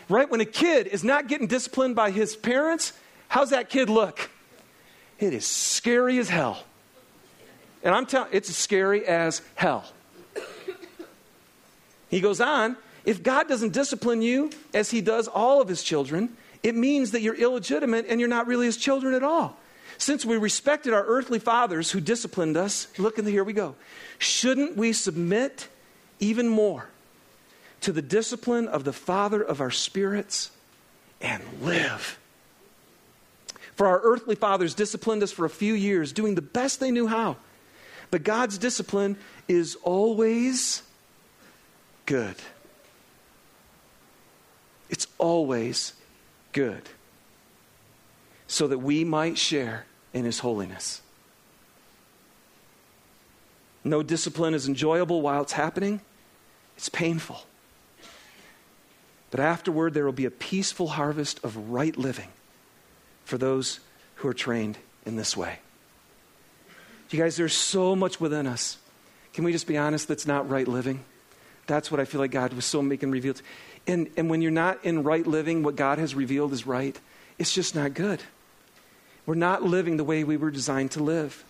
Right? 0.08 0.30
When 0.30 0.40
a 0.40 0.46
kid 0.46 0.88
is 0.88 1.04
not 1.04 1.28
getting 1.28 1.48
disciplined 1.48 1.96
by 1.96 2.12
his 2.12 2.38
parents, 2.38 2.94
how's 3.28 3.50
that 3.50 3.70
kid 3.70 3.90
look? 3.90 4.30
It 5.20 5.34
is 5.34 5.46
scary 5.46 6.20
as 6.20 6.30
hell. 6.30 6.64
And 7.84 7.94
I'm 7.94 8.06
telling 8.06 8.30
it's 8.32 8.54
scary 8.56 9.06
as 9.06 9.42
hell. 9.56 9.86
He 12.08 12.22
goes 12.22 12.40
on, 12.40 12.78
if 13.04 13.24
God 13.24 13.50
doesn't 13.50 13.74
discipline 13.74 14.22
you 14.22 14.52
as 14.74 14.90
he 14.90 15.02
does 15.02 15.28
all 15.28 15.62
of 15.62 15.68
his 15.68 15.84
children, 15.84 16.38
it 16.62 16.76
means 16.76 17.12
that 17.12 17.22
you're 17.22 17.36
illegitimate 17.36 18.06
and 18.08 18.22
you're 18.22 18.30
not 18.30 18.48
really 18.48 18.68
his 18.68 18.78
children 18.78 19.14
at 19.14 19.24
all. 19.24 19.58
Since 19.98 20.26
we 20.26 20.38
respected 20.38 20.94
our 20.94 21.06
earthly 21.06 21.40
fathers 21.40 21.92
who 21.92 22.02
disciplined 22.02 22.58
us, 22.58 22.88
look 22.98 23.16
the 23.16 23.32
here 23.32 23.44
we 23.44 23.54
go. 23.54 23.76
Shouldn't 24.18 24.76
we 24.76 24.94
submit 24.94 25.68
even 26.20 26.50
more 26.50 26.88
to 27.82 27.92
the 27.92 28.02
discipline 28.02 28.68
of 28.68 28.84
the 28.84 28.94
Father 28.94 29.42
of 29.42 29.62
our 29.62 29.72
spirits 29.72 30.52
and 31.22 31.44
live? 31.62 32.20
For 33.76 33.88
our 33.88 34.02
earthly 34.04 34.36
fathers 34.36 34.74
disciplined 34.74 35.24
us 35.24 35.32
for 35.32 35.46
a 35.46 35.50
few 35.50 35.74
years, 35.74 36.14
doing 36.14 36.36
the 36.36 36.42
best 36.42 36.80
they 36.80 36.92
knew 36.92 37.08
how. 37.08 37.38
But 38.12 38.24
God's 38.24 38.58
discipline 38.58 39.18
is 39.48 39.76
always 39.84 40.84
good. 42.06 42.36
It's 44.90 45.08
always 45.18 45.94
good. 46.52 46.84
So 48.54 48.68
that 48.68 48.78
we 48.78 49.04
might 49.04 49.40
share 49.40 49.88
in 50.14 50.26
His 50.26 50.38
holiness. 50.38 51.02
No 53.84 54.04
discipline 54.04 54.54
is 54.54 54.68
enjoyable 54.68 55.24
while 55.24 55.42
it's 55.42 55.54
happening, 55.54 56.02
it's 56.78 56.88
painful. 56.88 57.48
But 59.32 59.40
afterward, 59.40 59.96
there 59.96 60.06
will 60.06 60.12
be 60.12 60.26
a 60.26 60.30
peaceful 60.30 60.90
harvest 60.90 61.44
of 61.44 61.72
right 61.72 61.98
living 61.98 62.28
for 63.26 63.40
those 63.40 63.80
who 64.18 64.28
are 64.28 64.36
trained 64.36 64.78
in 65.04 65.16
this 65.16 65.36
way. 65.36 65.58
You 67.10 67.18
guys, 67.18 67.36
there's 67.36 67.56
so 67.56 67.96
much 67.96 68.20
within 68.20 68.46
us. 68.46 68.78
Can 69.34 69.46
we 69.46 69.52
just 69.52 69.66
be 69.66 69.80
honest 69.80 70.08
that's 70.08 70.28
not 70.28 70.48
right 70.48 70.68
living? 70.68 71.04
That's 71.66 71.90
what 71.90 72.00
I 72.00 72.06
feel 72.06 72.22
like 72.22 72.30
God 72.30 72.54
was 72.54 72.66
so 72.66 72.84
making 72.84 73.10
revealed. 73.10 73.42
And, 73.88 74.12
and 74.16 74.30
when 74.30 74.44
you're 74.44 74.52
not 74.52 74.86
in 74.86 75.02
right 75.02 75.26
living, 75.26 75.64
what 75.64 75.76
God 75.76 75.98
has 75.98 76.14
revealed 76.14 76.54
is 76.54 76.68
right, 76.68 77.00
it's 77.40 77.52
just 77.52 77.74
not 77.74 77.96
good. 77.96 78.22
We're 79.26 79.36
not 79.36 79.64
living 79.64 79.98
the 79.98 80.04
way 80.04 80.24
we 80.24 80.38
were 80.38 80.52
designed 80.52 80.92
to 80.92 81.04
live. 81.04 81.44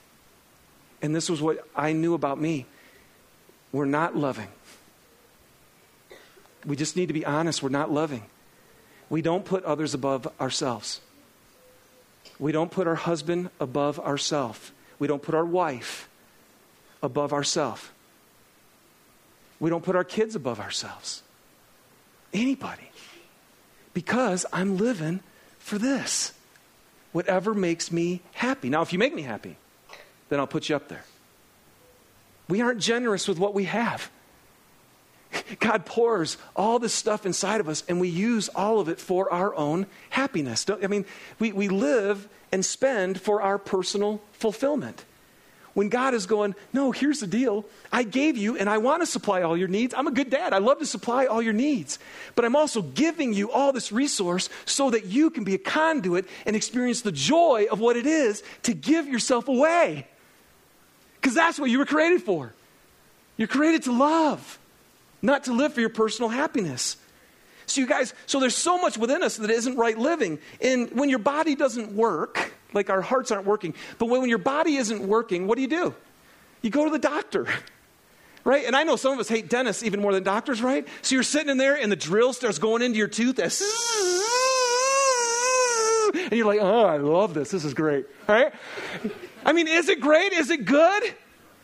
And 1.02 1.16
this 1.16 1.30
was 1.30 1.42
what 1.42 1.68
I 1.76 1.92
knew 1.92 2.14
about 2.14 2.40
me. 2.40 2.66
We're 3.72 3.86
not 3.86 4.16
loving. 4.16 4.50
We 6.66 6.76
just 6.76 6.96
need 6.96 7.08
to 7.08 7.14
be 7.14 7.26
honest. 7.26 7.62
We're 7.62 7.70
not 7.70 7.92
loving. 7.92 8.24
We 9.10 9.22
don't 9.22 9.44
put 9.44 9.64
others 9.64 9.94
above 9.94 10.28
ourselves. 10.40 11.02
We 12.40 12.52
don't 12.52 12.72
put 12.72 12.88
our 12.88 12.96
husband 12.96 13.50
above 13.60 14.00
ourselves. 14.00 14.72
We 15.00 15.08
don't 15.08 15.22
put 15.22 15.36
our 15.36 15.46
wife 15.46 16.08
above 17.02 17.34
ourselves. 17.34 17.90
We 19.60 19.70
don't 19.70 19.84
put 19.84 19.96
our 19.96 20.04
kids 20.04 20.36
above 20.36 20.60
ourselves. 20.60 21.24
Anybody. 22.34 22.90
Because 23.94 24.46
I'm 24.52 24.78
living 24.78 25.20
for 25.60 25.78
this. 25.78 26.34
Whatever 27.14 27.54
makes 27.54 27.92
me 27.92 28.22
happy. 28.34 28.70
Now, 28.70 28.82
if 28.82 28.92
you 28.92 29.00
make 29.00 29.16
me 29.16 29.22
happy, 29.22 29.56
then 30.30 30.40
I'll 30.40 30.48
put 30.48 30.68
you 30.68 30.76
up 30.76 30.90
there. 30.90 31.06
We 32.50 32.60
aren't 32.62 32.80
generous 32.80 33.28
with 33.28 33.40
what 33.40 33.54
we 33.54 33.64
have. 33.66 34.12
God 35.60 35.86
pours 35.86 36.38
all 36.56 36.78
this 36.80 36.94
stuff 36.94 37.26
inside 37.26 37.60
of 37.60 37.70
us, 37.70 37.84
and 37.88 38.00
we 38.00 38.10
use 38.10 38.50
all 38.50 38.80
of 38.80 38.90
it 38.90 39.00
for 39.00 39.32
our 39.32 39.56
own 39.56 39.88
happiness. 40.12 40.66
Don't, 40.66 40.84
I 40.84 40.88
mean, 40.88 41.06
we, 41.40 41.52
we 41.52 41.70
live 41.70 42.28
and 42.52 42.64
spend 42.64 43.20
for 43.20 43.42
our 43.42 43.58
personal 43.58 44.22
fulfillment. 44.34 45.06
When 45.74 45.90
God 45.90 46.14
is 46.14 46.28
going, 46.28 46.54
no, 46.72 46.92
here's 46.92 47.20
the 47.20 47.28
deal. 47.28 47.66
I 47.92 48.04
gave 48.04 48.38
you, 48.38 48.58
and 48.58 48.70
I 48.70 48.78
want 48.78 49.02
to 49.02 49.08
supply 49.08 49.42
all 49.42 49.58
your 49.58 49.68
needs. 49.68 49.94
I'm 49.96 50.08
a 50.08 50.12
good 50.12 50.30
dad. 50.30 50.54
I 50.54 50.60
love 50.60 50.80
to 50.80 50.86
supply 50.86 51.26
all 51.26 51.42
your 51.42 51.54
needs. 51.54 51.98
But 52.36 52.46
I'm 52.46 52.56
also 52.56 52.84
giving 52.84 53.34
you 53.34 53.52
all 53.52 53.74
this 53.74 53.92
resource 53.92 54.50
so 54.66 54.92
that 54.92 55.06
you 55.06 55.32
can 55.32 55.44
be 55.44 55.56
a 55.56 55.60
conduit 55.60 56.26
and 56.46 56.56
experience 56.56 57.02
the 57.02 57.12
joy 57.12 57.66
of 57.72 57.80
what 57.80 57.98
it 57.98 58.06
is 58.06 58.44
to 58.64 58.74
give 58.74 59.08
yourself 59.08 59.48
away. 59.48 60.08
Because 61.20 61.34
that's 61.34 61.60
what 61.60 61.72
you 61.72 61.80
were 61.80 61.86
created 61.86 62.22
for. 62.22 62.54
You're 63.36 63.48
created 63.48 63.84
to 63.84 63.92
love 63.92 64.60
not 65.24 65.46
to 65.46 65.54
live 65.54 65.74
for 65.74 65.80
your 65.80 65.90
personal 65.90 66.30
happiness. 66.30 66.98
So, 67.66 67.80
you 67.80 67.88
guys, 67.88 68.14
so 68.28 68.42
there's 68.42 68.58
so 68.58 68.78
much 68.78 68.98
within 68.98 69.24
us 69.24 69.38
that 69.38 69.50
isn't 69.50 69.78
right 69.78 69.98
living. 69.98 70.38
And 70.62 70.92
when 70.92 71.10
your 71.10 71.20
body 71.20 71.56
doesn't 71.56 71.96
work, 71.96 72.54
like 72.74 72.90
our 72.90 73.02
hearts 73.02 73.32
aren't 73.32 73.46
working, 73.46 73.74
but 73.98 74.08
when 74.08 74.28
your 74.30 74.38
body 74.38 74.76
isn't 74.76 75.08
working, 75.08 75.48
what 75.48 75.56
do 75.56 75.62
you 75.62 75.68
do? 75.68 75.96
You 76.62 76.70
go 76.70 76.86
to 76.86 76.92
the 76.92 77.00
doctor. 77.00 77.48
Right? 78.46 78.66
And 78.66 78.76
I 78.76 78.84
know 78.84 78.98
some 78.98 79.14
of 79.14 79.20
us 79.20 79.30
hate 79.30 79.50
dentists 79.50 79.84
even 79.84 80.02
more 80.02 80.12
than 80.12 80.24
doctors, 80.24 80.62
right? 80.62 80.86
So 81.02 81.16
you're 81.16 81.24
sitting 81.24 81.50
in 81.50 81.58
there 81.58 81.76
and 81.76 81.90
the 81.90 81.96
drill 81.96 82.34
starts 82.34 82.60
going 82.60 82.82
into 82.82 82.98
your 82.98 83.08
tooth. 83.08 83.40
And 86.14 86.32
you're 86.34 86.46
like, 86.46 86.60
oh, 86.62 86.86
I 86.86 86.98
love 86.98 87.34
this. 87.34 87.52
This 87.52 87.64
is 87.64 87.74
great. 87.74 88.06
Right? 88.28 88.54
I 89.46 89.54
mean, 89.54 89.68
is 89.68 89.90
it 89.90 90.02
great? 90.02 90.34
Is 90.34 90.50
it 90.50 90.66
good? 90.66 91.16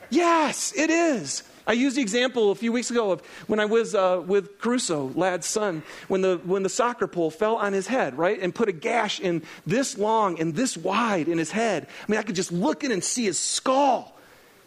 Yes, 0.09 0.73
it 0.75 0.89
is. 0.89 1.43
I 1.69 1.73
used 1.73 1.95
the 1.95 2.01
example 2.01 2.49
a 2.49 2.55
few 2.55 2.71
weeks 2.71 2.89
ago 2.89 3.11
of 3.11 3.21
when 3.45 3.59
I 3.59 3.65
was 3.65 3.93
uh, 3.93 4.23
with 4.25 4.57
Caruso, 4.57 5.11
lad's 5.13 5.45
son, 5.45 5.83
when 6.07 6.21
the, 6.21 6.41
when 6.43 6.63
the 6.63 6.69
soccer 6.69 7.05
pole 7.05 7.29
fell 7.29 7.57
on 7.57 7.73
his 7.73 7.85
head, 7.85 8.17
right, 8.17 8.41
and 8.41 8.55
put 8.55 8.69
a 8.69 8.71
gash 8.71 9.19
in 9.19 9.43
this 9.67 9.95
long 9.95 10.39
and 10.39 10.55
this 10.55 10.75
wide 10.75 11.27
in 11.27 11.37
his 11.37 11.51
head. 11.51 11.85
I 11.85 12.11
mean, 12.11 12.19
I 12.19 12.23
could 12.23 12.35
just 12.35 12.51
look 12.51 12.83
in 12.83 12.91
and 12.91 13.03
see 13.03 13.25
his 13.25 13.37
skull. 13.37 14.17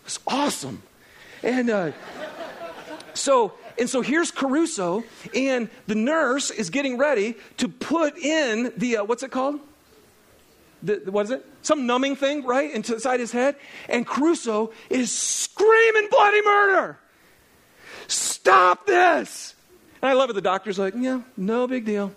It 0.03 0.05
was 0.05 0.21
awesome. 0.29 0.81
And 1.43 1.71
uh, 1.71 1.91
so, 3.15 3.55
and 3.77 3.91
so 3.91 4.01
here's 4.01 4.31
Caruso, 4.31 5.03
and 5.35 5.71
the 5.89 5.97
nurse 5.97 6.53
is 6.53 6.71
getting 6.71 6.99
ready 6.99 7.35
to 7.57 7.69
put 7.69 8.17
in 8.17 8.73
the, 8.77 8.99
uh, 8.99 9.05
what's 9.05 9.25
it 9.25 9.33
called? 9.33 9.59
The, 10.83 11.11
what 11.11 11.25
is 11.25 11.31
it? 11.31 11.47
Some 11.63 11.87
numbing 11.87 12.17
thing, 12.17 12.45
right? 12.45 12.73
Inside 12.73 13.21
his 13.21 13.33
head. 13.33 13.57
And 13.89 14.07
Crusoe 14.07 14.73
is 14.91 15.13
screaming 15.13 16.09
bloody 16.11 16.43
murder. 16.43 16.99
Stop 18.09 18.87
this. 18.87 19.55
And 20.01 20.11
I 20.11 20.15
love 20.15 20.31
it. 20.31 20.33
The 20.35 20.41
doctor's 20.41 20.79
like, 20.79 20.95
yeah, 20.97 21.23
no 21.37 21.67
big 21.67 21.85
deal. 21.85 22.13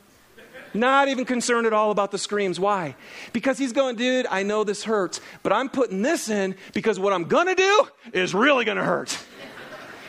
Not 0.73 1.07
even 1.07 1.23
concerned 1.23 1.67
at 1.67 1.73
all 1.73 1.91
about 1.91 2.11
the 2.11 2.17
screams. 2.17 2.59
Why? 2.59 2.95
Because 3.31 3.57
he's 3.57 3.71
going, 3.71 3.95
dude, 3.95 4.25
I 4.29 4.43
know 4.43 4.65
this 4.65 4.83
hurts, 4.83 5.21
but 5.41 5.53
I'm 5.53 5.69
putting 5.69 6.01
this 6.01 6.29
in 6.29 6.55
because 6.73 6.99
what 6.99 7.13
I'm 7.13 7.25
going 7.25 7.47
to 7.47 7.55
do 7.55 7.87
is 8.11 8.33
really 8.33 8.65
going 8.65 8.77
to 8.77 8.83
hurt. 8.83 9.17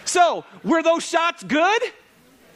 so, 0.05 0.45
were 0.65 0.83
those 0.83 1.05
shots 1.05 1.45
good? 1.45 1.83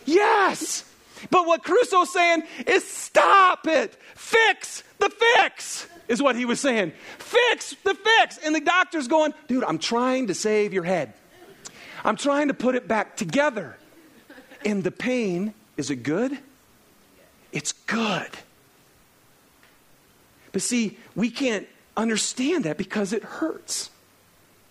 Yes. 0.07 0.90
But 1.29 1.47
what 1.47 1.63
Crusoe's 1.63 2.13
saying 2.13 2.45
is 2.67 2.87
stop 2.87 3.67
it. 3.67 3.95
Fix 4.15 4.83
the 4.99 5.11
fix, 5.11 5.87
is 6.09 6.23
what 6.23 6.37
he 6.37 6.45
was 6.45 6.61
saying. 6.61 6.93
Fix 7.19 7.75
the 7.85 7.95
fix. 7.95 8.39
And 8.39 8.55
the 8.55 8.61
doctor's 8.61 9.09
going, 9.09 9.35
dude, 9.49 9.65
I'm 9.65 9.79
trying 9.79 10.29
to 10.29 10.35
save 10.35 10.73
your 10.73 10.85
head. 10.85 11.13
I'm 12.05 12.17
trying 12.17 12.49
to 12.49 12.55
put 12.55 12.75
it 12.75 12.89
back 12.89 13.17
together. 13.17 13.77
And 14.65 14.83
the 14.85 14.91
pain, 14.91 15.55
is 15.77 15.91
it 15.91 15.97
good? 15.97 16.39
It's 17.53 17.73
good. 17.73 18.29
But 20.53 20.63
see, 20.63 20.99
we 21.15 21.31
can't 21.31 21.67
understand 21.97 22.65
that 22.65 22.77
because 22.77 23.13
it 23.13 23.23
hurts, 23.23 23.91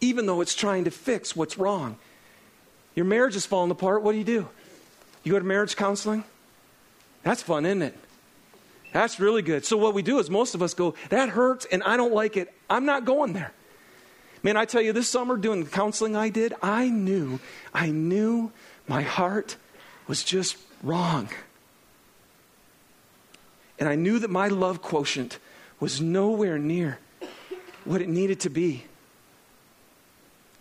even 0.01 0.25
though 0.25 0.41
it's 0.41 0.55
trying 0.55 0.85
to 0.85 0.91
fix 0.91 1.35
what's 1.35 1.57
wrong. 1.57 1.97
Your 2.95 3.05
marriage 3.05 3.35
is 3.35 3.45
falling 3.45 3.71
apart. 3.71 4.03
What 4.03 4.13
do 4.13 4.17
you 4.17 4.23
do? 4.23 4.47
You 5.23 5.31
go 5.31 5.39
to 5.39 5.45
marriage 5.45 5.75
counseling? 5.75 6.23
That's 7.23 7.41
fun, 7.41 7.65
isn't 7.65 7.81
it? 7.81 7.97
That's 8.93 9.19
really 9.19 9.41
good. 9.41 9.65
So, 9.65 9.77
what 9.77 9.93
we 9.93 10.01
do 10.01 10.19
is 10.19 10.29
most 10.29 10.55
of 10.55 10.61
us 10.61 10.73
go, 10.73 10.95
That 11.09 11.29
hurts 11.29 11.65
and 11.65 11.83
I 11.83 11.97
don't 11.97 12.13
like 12.13 12.37
it. 12.37 12.53
I'm 12.69 12.85
not 12.85 13.05
going 13.05 13.33
there. 13.33 13.53
Man, 14.41 14.55
I 14.55 14.65
tell 14.65 14.81
you, 14.81 14.93
this 14.93 15.09
summer 15.09 15.35
doing 15.35 15.63
the 15.63 15.69
counseling 15.69 16.15
I 16.15 16.29
did, 16.29 16.53
I 16.61 16.89
knew, 16.89 17.39
I 17.73 17.87
knew 17.91 18.51
my 18.87 19.01
heart 19.01 19.57
was 20.07 20.23
just 20.23 20.57
wrong. 20.81 21.29
And 23.77 23.87
I 23.87 23.95
knew 23.95 24.19
that 24.19 24.29
my 24.29 24.47
love 24.47 24.81
quotient 24.81 25.39
was 25.79 26.01
nowhere 26.01 26.57
near 26.57 26.99
what 27.83 28.01
it 28.01 28.09
needed 28.09 28.39
to 28.41 28.49
be. 28.49 28.83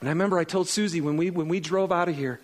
And 0.01 0.09
I 0.09 0.13
remember 0.13 0.39
I 0.39 0.45
told 0.45 0.69
Susie 0.69 1.01
when 1.01 1.17
we, 1.17 1.31
when 1.31 1.49
we 1.49 1.61
drove 1.61 1.91
out 1.91 2.09
of 2.09 2.17
here 2.17 2.41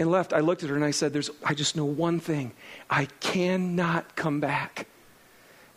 and 0.00 0.10
left, 0.10 0.32
I 0.32 0.40
looked 0.40 0.62
at 0.62 0.70
her 0.70 0.76
and 0.76 0.84
I 0.84 0.92
said, 0.92 1.12
There's, 1.12 1.30
I 1.44 1.52
just 1.52 1.76
know 1.76 1.84
one 1.84 2.20
thing. 2.20 2.52
I 2.88 3.04
cannot 3.20 4.16
come 4.16 4.40
back 4.40 4.86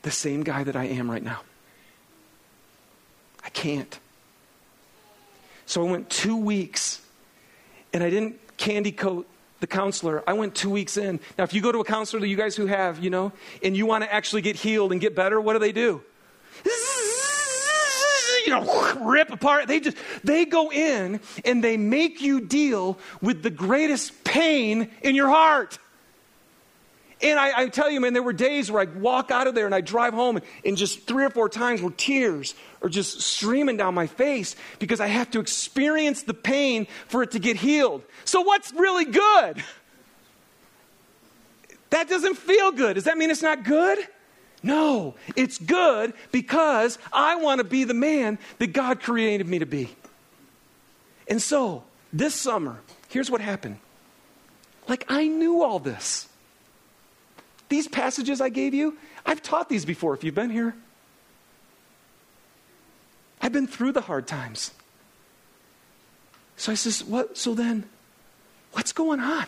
the 0.01 0.11
same 0.11 0.43
guy 0.43 0.63
that 0.63 0.77
I 0.77 0.85
am 0.85 1.11
right 1.11 1.21
now. 1.21 1.41
I 3.43 3.49
can't. 3.49 3.99
So 5.65 5.85
I 5.85 5.91
went 5.91 6.09
two 6.09 6.37
weeks 6.37 7.01
and 7.91 8.01
I 8.01 8.09
didn't 8.09 8.39
candy 8.55 8.93
coat 8.93 9.27
the 9.59 9.67
counselor. 9.67 10.23
I 10.25 10.33
went 10.33 10.55
two 10.55 10.69
weeks 10.69 10.95
in. 10.95 11.19
Now, 11.37 11.43
if 11.43 11.53
you 11.53 11.61
go 11.61 11.73
to 11.73 11.79
a 11.79 11.85
counselor, 11.85 12.21
that 12.21 12.27
you 12.29 12.37
guys 12.37 12.55
who 12.55 12.65
have, 12.67 13.03
you 13.03 13.09
know, 13.09 13.33
and 13.61 13.75
you 13.75 13.85
want 13.85 14.05
to 14.05 14.13
actually 14.13 14.41
get 14.41 14.55
healed 14.55 14.93
and 14.93 15.01
get 15.01 15.15
better, 15.15 15.39
what 15.41 15.53
do 15.53 15.59
they 15.59 15.73
do? 15.73 16.01
Know, 18.53 18.93
rip 19.01 19.31
apart. 19.31 19.67
They 19.67 19.79
just, 19.79 19.97
they 20.23 20.45
go 20.45 20.71
in 20.71 21.19
and 21.45 21.63
they 21.63 21.77
make 21.77 22.21
you 22.21 22.41
deal 22.41 22.97
with 23.21 23.43
the 23.43 23.49
greatest 23.49 24.23
pain 24.23 24.89
in 25.01 25.15
your 25.15 25.29
heart. 25.29 25.79
And 27.21 27.39
I, 27.39 27.61
I, 27.61 27.67
tell 27.69 27.89
you, 27.89 28.01
man, 28.01 28.11
there 28.11 28.21
were 28.21 28.33
days 28.33 28.69
where 28.69 28.81
I'd 28.81 28.99
walk 28.99 29.31
out 29.31 29.47
of 29.47 29.55
there 29.55 29.65
and 29.65 29.73
I'd 29.73 29.85
drive 29.85 30.13
home, 30.13 30.35
and, 30.35 30.45
and 30.65 30.75
just 30.75 31.07
three 31.07 31.23
or 31.23 31.29
four 31.29 31.47
times 31.47 31.81
where 31.81 31.91
tears 31.91 32.53
are 32.81 32.89
just 32.89 33.21
streaming 33.21 33.77
down 33.77 33.93
my 33.93 34.07
face 34.07 34.57
because 34.77 34.99
I 34.99 35.07
have 35.07 35.31
to 35.31 35.39
experience 35.39 36.23
the 36.23 36.33
pain 36.33 36.85
for 37.07 37.23
it 37.23 37.31
to 37.31 37.39
get 37.39 37.55
healed. 37.55 38.03
So, 38.25 38.41
what's 38.41 38.73
really 38.73 39.05
good? 39.05 39.63
That 41.91 42.09
doesn't 42.09 42.35
feel 42.35 42.73
good. 42.73 42.95
Does 42.95 43.05
that 43.05 43.17
mean 43.17 43.31
it's 43.31 43.41
not 43.41 43.63
good? 43.63 43.99
No, 44.63 45.15
it's 45.35 45.57
good 45.57 46.13
because 46.31 46.97
I 47.11 47.35
want 47.35 47.59
to 47.59 47.65
be 47.65 47.83
the 47.83 47.93
man 47.93 48.39
that 48.59 48.67
God 48.67 49.01
created 49.01 49.45
me 49.47 49.59
to 49.59 49.65
be. 49.65 49.89
And 51.27 51.41
so, 51.41 51.83
this 52.13 52.33
summer, 52.33 52.79
here's 53.09 53.29
what 53.29 53.41
happened. 53.41 53.79
Like, 54.87 55.05
I 55.09 55.27
knew 55.27 55.61
all 55.61 55.79
this. 55.79 56.27
These 57.67 57.87
passages 57.87 58.39
I 58.39 58.49
gave 58.49 58.73
you, 58.73 58.97
I've 59.25 59.41
taught 59.41 59.67
these 59.67 59.85
before 59.85 60.13
if 60.13 60.23
you've 60.23 60.35
been 60.35 60.49
here. 60.49 60.75
I've 63.41 63.51
been 63.51 63.67
through 63.67 63.91
the 63.91 64.01
hard 64.01 64.27
times. 64.27 64.71
So 66.55 66.71
I 66.71 66.75
says, 66.75 67.03
what 67.03 67.37
so 67.37 67.53
then 67.53 67.85
what's 68.71 68.93
going 68.93 69.19
on? 69.19 69.47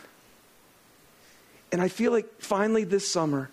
And 1.71 1.81
I 1.81 1.87
feel 1.87 2.11
like 2.11 2.41
finally 2.41 2.83
this 2.83 3.09
summer, 3.09 3.49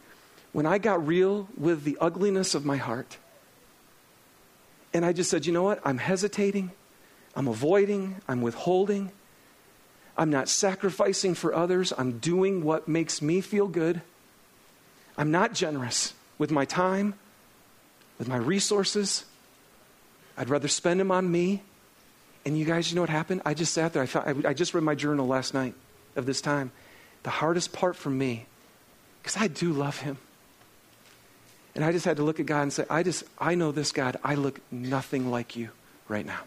when 0.53 0.67
I 0.67 0.79
got 0.79 1.07
real 1.07 1.49
with 1.57 1.85
the 1.85 1.97
ugliness 2.01 2.55
of 2.55 2.65
my 2.65 2.77
heart, 2.77 3.19
and 4.95 5.05
I 5.05 5.13
just 5.13 5.31
said, 5.31 5.47
you 5.47 5.53
know 5.53 5.63
what? 5.63 5.81
I'm 5.85 5.99
hesitating, 5.99 6.73
I'm 7.35 7.49
avoiding, 7.49 8.17
I'm 8.29 8.43
withholding, 8.43 9.11
I'm 10.17 10.31
not 10.31 10.49
sacrificing 10.49 11.35
for 11.35 11.55
others, 11.55 11.93
I'm 11.97 12.19
doing 12.19 12.63
what 12.63 12.87
makes 12.87 13.23
me 13.23 13.41
feel 13.41 13.67
good. 13.69 14.03
I'm 15.17 15.31
not 15.31 15.53
generous 15.55 16.15
with 16.39 16.51
my 16.51 16.65
time, 16.65 17.15
with 18.19 18.29
my 18.29 18.37
resources. 18.37 19.25
I'd 20.37 20.49
rather 20.49 20.69
spend 20.69 21.01
them 21.01 21.11
on 21.11 21.31
me. 21.31 21.63
And 22.45 22.59
you 22.59 22.65
guys, 22.65 22.91
you 22.91 22.97
know 22.97 23.03
what 23.03 23.11
happened? 23.11 23.43
I 23.45 23.55
just 23.55 23.73
sat 23.73 23.93
there. 23.93 24.03
I, 24.03 24.07
found, 24.07 24.47
I 24.47 24.55
just 24.55 24.75
read 24.75 24.85
my 24.85 24.95
journal 24.95 25.27
last 25.27 25.55
night 25.55 25.75
of 26.17 26.27
this 26.27 26.41
time. 26.41 26.73
The 27.23 27.31
hardest 27.31 27.73
part 27.73 27.95
for 27.95 28.11
me, 28.11 28.47
because 29.23 29.37
I 29.37 29.49
do 29.49 29.73
love 29.73 29.99
him. 29.99 30.19
And 31.75 31.85
I 31.85 31.93
just 31.93 32.05
had 32.05 32.19
to 32.19 32.23
look 32.23 32.39
at 32.39 32.47
God 32.47 32.63
and 32.63 32.73
say, 32.73 32.85
I 32.91 33.03
just, 33.03 33.25
I 33.39 33.55
know 33.55 33.73
this 33.73 33.93
God, 33.93 34.17
I 34.23 34.35
look 34.35 34.61
nothing 34.71 35.31
like 35.31 35.57
you 35.57 35.71
right 36.09 36.27
now. 36.27 36.41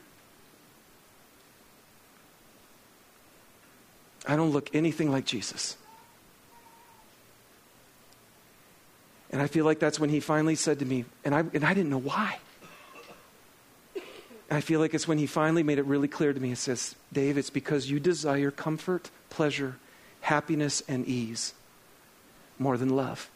I 4.27 4.35
don't 4.35 4.51
look 4.51 4.73
anything 4.73 5.11
like 5.11 5.25
Jesus. 5.25 5.77
And 9.31 9.41
I 9.41 9.47
feel 9.47 9.65
like 9.65 9.79
that's 9.79 9.99
when 9.99 10.09
he 10.09 10.19
finally 10.19 10.55
said 10.55 10.79
to 10.79 10.85
me, 10.85 11.05
and 11.23 11.35
I, 11.35 11.39
and 11.53 11.63
I 11.63 11.73
didn't 11.73 11.89
know 11.89 11.99
why. 11.99 12.39
I 14.49 14.61
feel 14.61 14.79
like 14.79 14.93
it's 14.93 15.07
when 15.07 15.17
he 15.17 15.25
finally 15.25 15.63
made 15.63 15.79
it 15.79 15.85
really 15.85 16.07
clear 16.07 16.31
to 16.31 16.39
me. 16.39 16.51
It 16.51 16.57
says, 16.57 16.95
Dave, 17.11 17.37
it's 17.37 17.49
because 17.49 17.89
you 17.89 17.99
desire 17.99 18.51
comfort, 18.51 19.09
pleasure, 19.29 19.77
happiness, 20.21 20.83
and 20.87 21.05
ease 21.07 21.53
more 22.59 22.77
than 22.77 22.89
love. 22.89 23.29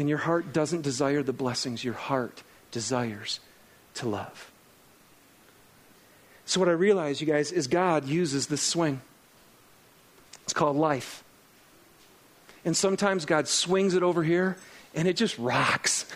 And 0.00 0.08
your 0.08 0.16
heart 0.16 0.54
doesn't 0.54 0.80
desire 0.80 1.22
the 1.22 1.34
blessings, 1.34 1.84
your 1.84 1.92
heart 1.92 2.42
desires 2.70 3.38
to 3.96 4.08
love. 4.08 4.50
So, 6.46 6.58
what 6.58 6.70
I 6.70 6.72
realize, 6.72 7.20
you 7.20 7.26
guys, 7.26 7.52
is 7.52 7.66
God 7.66 8.06
uses 8.06 8.46
this 8.46 8.62
swing. 8.62 9.02
It's 10.44 10.54
called 10.54 10.78
life. 10.78 11.22
And 12.64 12.74
sometimes 12.74 13.26
God 13.26 13.46
swings 13.46 13.92
it 13.92 14.02
over 14.02 14.22
here 14.22 14.56
and 14.94 15.06
it 15.06 15.18
just 15.18 15.38
rocks. 15.38 16.06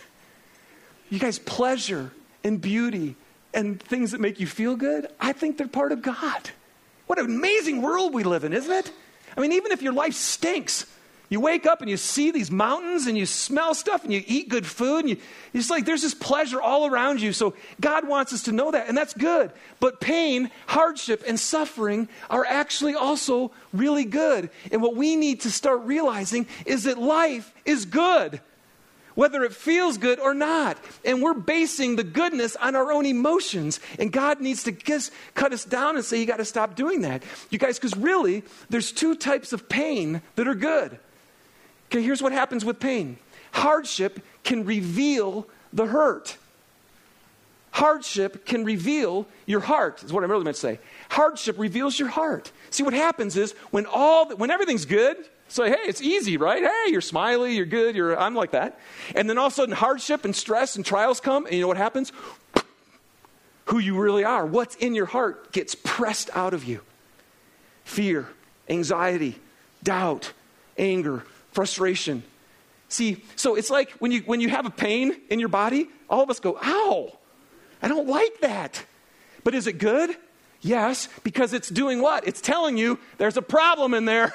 You 1.10 1.18
guys, 1.18 1.38
pleasure 1.38 2.10
and 2.42 2.58
beauty 2.58 3.16
and 3.52 3.78
things 3.82 4.12
that 4.12 4.20
make 4.22 4.40
you 4.40 4.46
feel 4.46 4.76
good, 4.76 5.08
I 5.20 5.34
think 5.34 5.58
they're 5.58 5.68
part 5.68 5.92
of 5.92 6.00
God. 6.00 6.50
What 7.06 7.18
an 7.18 7.26
amazing 7.26 7.82
world 7.82 8.14
we 8.14 8.24
live 8.24 8.44
in, 8.44 8.54
isn't 8.54 8.72
it? 8.72 8.90
I 9.36 9.42
mean, 9.42 9.52
even 9.52 9.72
if 9.72 9.82
your 9.82 9.92
life 9.92 10.14
stinks, 10.14 10.86
you 11.34 11.40
wake 11.40 11.66
up 11.66 11.80
and 11.80 11.90
you 11.90 11.96
see 11.96 12.30
these 12.30 12.48
mountains 12.48 13.08
and 13.08 13.18
you 13.18 13.26
smell 13.26 13.74
stuff 13.74 14.04
and 14.04 14.12
you 14.12 14.22
eat 14.24 14.48
good 14.48 14.64
food 14.64 15.00
and 15.00 15.10
you, 15.10 15.16
it's 15.52 15.68
like 15.68 15.84
there's 15.84 16.02
this 16.02 16.14
pleasure 16.14 16.62
all 16.62 16.86
around 16.86 17.20
you. 17.20 17.32
So 17.32 17.54
God 17.80 18.06
wants 18.06 18.32
us 18.32 18.44
to 18.44 18.52
know 18.52 18.70
that, 18.70 18.86
and 18.86 18.96
that's 18.96 19.14
good. 19.14 19.50
But 19.80 20.00
pain, 20.00 20.52
hardship, 20.68 21.24
and 21.26 21.38
suffering 21.38 22.08
are 22.30 22.46
actually 22.46 22.94
also 22.94 23.50
really 23.72 24.04
good. 24.04 24.48
And 24.70 24.80
what 24.80 24.94
we 24.94 25.16
need 25.16 25.40
to 25.40 25.50
start 25.50 25.80
realizing 25.80 26.46
is 26.66 26.84
that 26.84 26.98
life 26.98 27.52
is 27.64 27.84
good 27.84 28.40
whether 29.16 29.44
it 29.44 29.52
feels 29.52 29.96
good 29.96 30.18
or 30.18 30.34
not. 30.34 30.76
And 31.04 31.22
we're 31.22 31.34
basing 31.34 31.94
the 31.94 32.02
goodness 32.02 32.56
on 32.56 32.74
our 32.74 32.90
own 32.90 33.06
emotions. 33.06 33.78
And 33.96 34.10
God 34.10 34.40
needs 34.40 34.64
to 34.64 34.72
cut 35.34 35.52
us 35.52 35.64
down 35.64 35.94
and 35.94 36.04
say, 36.04 36.18
you 36.18 36.26
got 36.26 36.38
to 36.38 36.44
stop 36.44 36.74
doing 36.74 37.02
that. 37.02 37.22
You 37.48 37.58
guys, 37.58 37.78
because 37.78 37.96
really, 37.96 38.42
there's 38.70 38.90
two 38.90 39.14
types 39.14 39.52
of 39.52 39.68
pain 39.68 40.20
that 40.34 40.48
are 40.48 40.54
good. 40.56 40.98
Okay, 41.94 42.02
here's 42.02 42.20
what 42.20 42.32
happens 42.32 42.64
with 42.64 42.80
pain 42.80 43.18
hardship 43.52 44.18
can 44.42 44.64
reveal 44.64 45.46
the 45.72 45.86
hurt. 45.86 46.36
Hardship 47.70 48.46
can 48.46 48.64
reveal 48.64 49.26
your 49.46 49.60
heart, 49.60 50.02
is 50.02 50.12
what 50.12 50.24
I 50.24 50.26
really 50.26 50.42
meant 50.42 50.56
to 50.56 50.60
say. 50.60 50.80
Hardship 51.08 51.56
reveals 51.56 51.96
your 51.96 52.08
heart. 52.08 52.50
See, 52.70 52.82
what 52.82 52.94
happens 52.94 53.36
is 53.36 53.52
when 53.70 53.86
all 53.86 54.28
when 54.34 54.50
everything's 54.50 54.86
good, 54.86 55.16
So, 55.48 55.64
hey, 55.64 55.78
it's 55.86 56.00
easy, 56.00 56.36
right? 56.36 56.62
Hey, 56.62 56.90
you're 56.90 57.00
smiley, 57.00 57.54
you're 57.54 57.66
good, 57.66 57.94
you're, 57.94 58.18
I'm 58.18 58.34
like 58.34 58.52
that. 58.52 58.80
And 59.14 59.28
then 59.28 59.38
all 59.38 59.46
of 59.46 59.52
a 59.52 59.54
sudden, 59.54 59.74
hardship 59.74 60.24
and 60.24 60.34
stress 60.34 60.74
and 60.76 60.84
trials 60.84 61.20
come, 61.20 61.46
and 61.46 61.54
you 61.54 61.60
know 61.60 61.68
what 61.68 61.76
happens? 61.76 62.12
Who 63.66 63.78
you 63.78 63.96
really 63.96 64.24
are, 64.24 64.44
what's 64.44 64.74
in 64.76 64.94
your 64.94 65.06
heart, 65.06 65.52
gets 65.52 65.74
pressed 65.74 66.30
out 66.34 66.54
of 66.54 66.64
you. 66.64 66.80
Fear, 67.84 68.26
anxiety, 68.68 69.38
doubt, 69.82 70.32
anger, 70.76 71.24
frustration. 71.54 72.22
See, 72.88 73.22
so 73.36 73.54
it's 73.54 73.70
like 73.70 73.90
when 73.92 74.12
you, 74.12 74.20
when 74.20 74.40
you 74.40 74.48
have 74.50 74.66
a 74.66 74.70
pain 74.70 75.20
in 75.30 75.40
your 75.40 75.48
body, 75.48 75.88
all 76.10 76.22
of 76.22 76.30
us 76.30 76.40
go, 76.40 76.58
ow, 76.62 77.16
I 77.82 77.88
don't 77.88 78.06
like 78.06 78.40
that. 78.40 78.84
But 79.42 79.54
is 79.54 79.66
it 79.66 79.78
good? 79.78 80.14
Yes, 80.60 81.08
because 81.22 81.52
it's 81.52 81.68
doing 81.68 82.00
what? 82.00 82.26
It's 82.26 82.40
telling 82.40 82.76
you 82.76 82.98
there's 83.18 83.36
a 83.36 83.42
problem 83.42 83.94
in 83.94 84.04
there. 84.04 84.32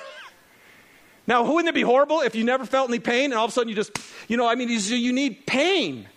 now, 1.27 1.43
wouldn't 1.43 1.69
it 1.69 1.75
be 1.75 1.81
horrible 1.81 2.21
if 2.21 2.35
you 2.35 2.43
never 2.43 2.65
felt 2.65 2.89
any 2.89 2.99
pain 2.99 3.25
and 3.25 3.33
all 3.35 3.45
of 3.45 3.49
a 3.49 3.53
sudden 3.53 3.69
you 3.69 3.75
just, 3.75 3.91
you 4.27 4.37
know, 4.37 4.47
I 4.47 4.55
mean, 4.55 4.69
you 4.69 5.13
need 5.13 5.45
pain. 5.45 6.07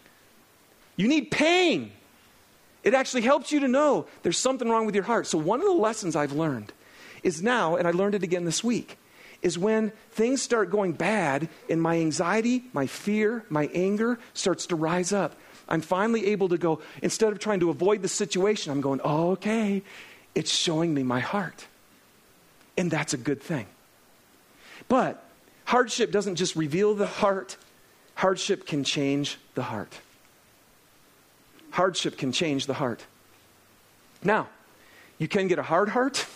You 0.96 1.08
need 1.08 1.30
pain. 1.30 1.92
It 2.84 2.94
actually 2.94 3.22
helps 3.22 3.52
you 3.52 3.60
to 3.60 3.68
know 3.68 4.06
there's 4.22 4.38
something 4.38 4.68
wrong 4.68 4.86
with 4.86 4.94
your 4.94 5.04
heart. 5.04 5.26
So, 5.26 5.38
one 5.38 5.60
of 5.60 5.66
the 5.66 5.72
lessons 5.72 6.16
I've 6.16 6.32
learned 6.32 6.72
is 7.22 7.42
now, 7.42 7.76
and 7.76 7.86
I 7.86 7.92
learned 7.92 8.14
it 8.14 8.22
again 8.22 8.44
this 8.44 8.62
week, 8.64 8.98
is 9.42 9.58
when 9.58 9.90
things 10.12 10.40
start 10.40 10.70
going 10.70 10.92
bad 10.92 11.48
and 11.68 11.82
my 11.82 11.98
anxiety, 11.98 12.64
my 12.72 12.86
fear, 12.86 13.44
my 13.48 13.68
anger 13.74 14.18
starts 14.34 14.66
to 14.66 14.76
rise 14.76 15.12
up. 15.12 15.34
I'm 15.68 15.80
finally 15.80 16.26
able 16.26 16.48
to 16.50 16.58
go, 16.58 16.80
instead 17.02 17.32
of 17.32 17.38
trying 17.38 17.60
to 17.60 17.70
avoid 17.70 18.02
the 18.02 18.08
situation, 18.08 18.72
I'm 18.72 18.80
going, 18.80 19.00
oh, 19.02 19.32
okay, 19.32 19.82
it's 20.34 20.50
showing 20.50 20.94
me 20.94 21.02
my 21.02 21.20
heart. 21.20 21.66
And 22.76 22.90
that's 22.90 23.14
a 23.14 23.18
good 23.18 23.42
thing. 23.42 23.66
But 24.88 25.22
hardship 25.64 26.10
doesn't 26.12 26.36
just 26.36 26.56
reveal 26.56 26.94
the 26.94 27.06
heart, 27.06 27.56
hardship 28.14 28.66
can 28.66 28.84
change 28.84 29.38
the 29.54 29.62
heart. 29.64 29.92
Hardship 31.70 32.18
can 32.18 32.32
change 32.32 32.66
the 32.66 32.74
heart. 32.74 33.04
Now, 34.22 34.48
you 35.18 35.26
can 35.26 35.48
get 35.48 35.58
a 35.58 35.62
hard 35.62 35.88
heart 35.88 36.26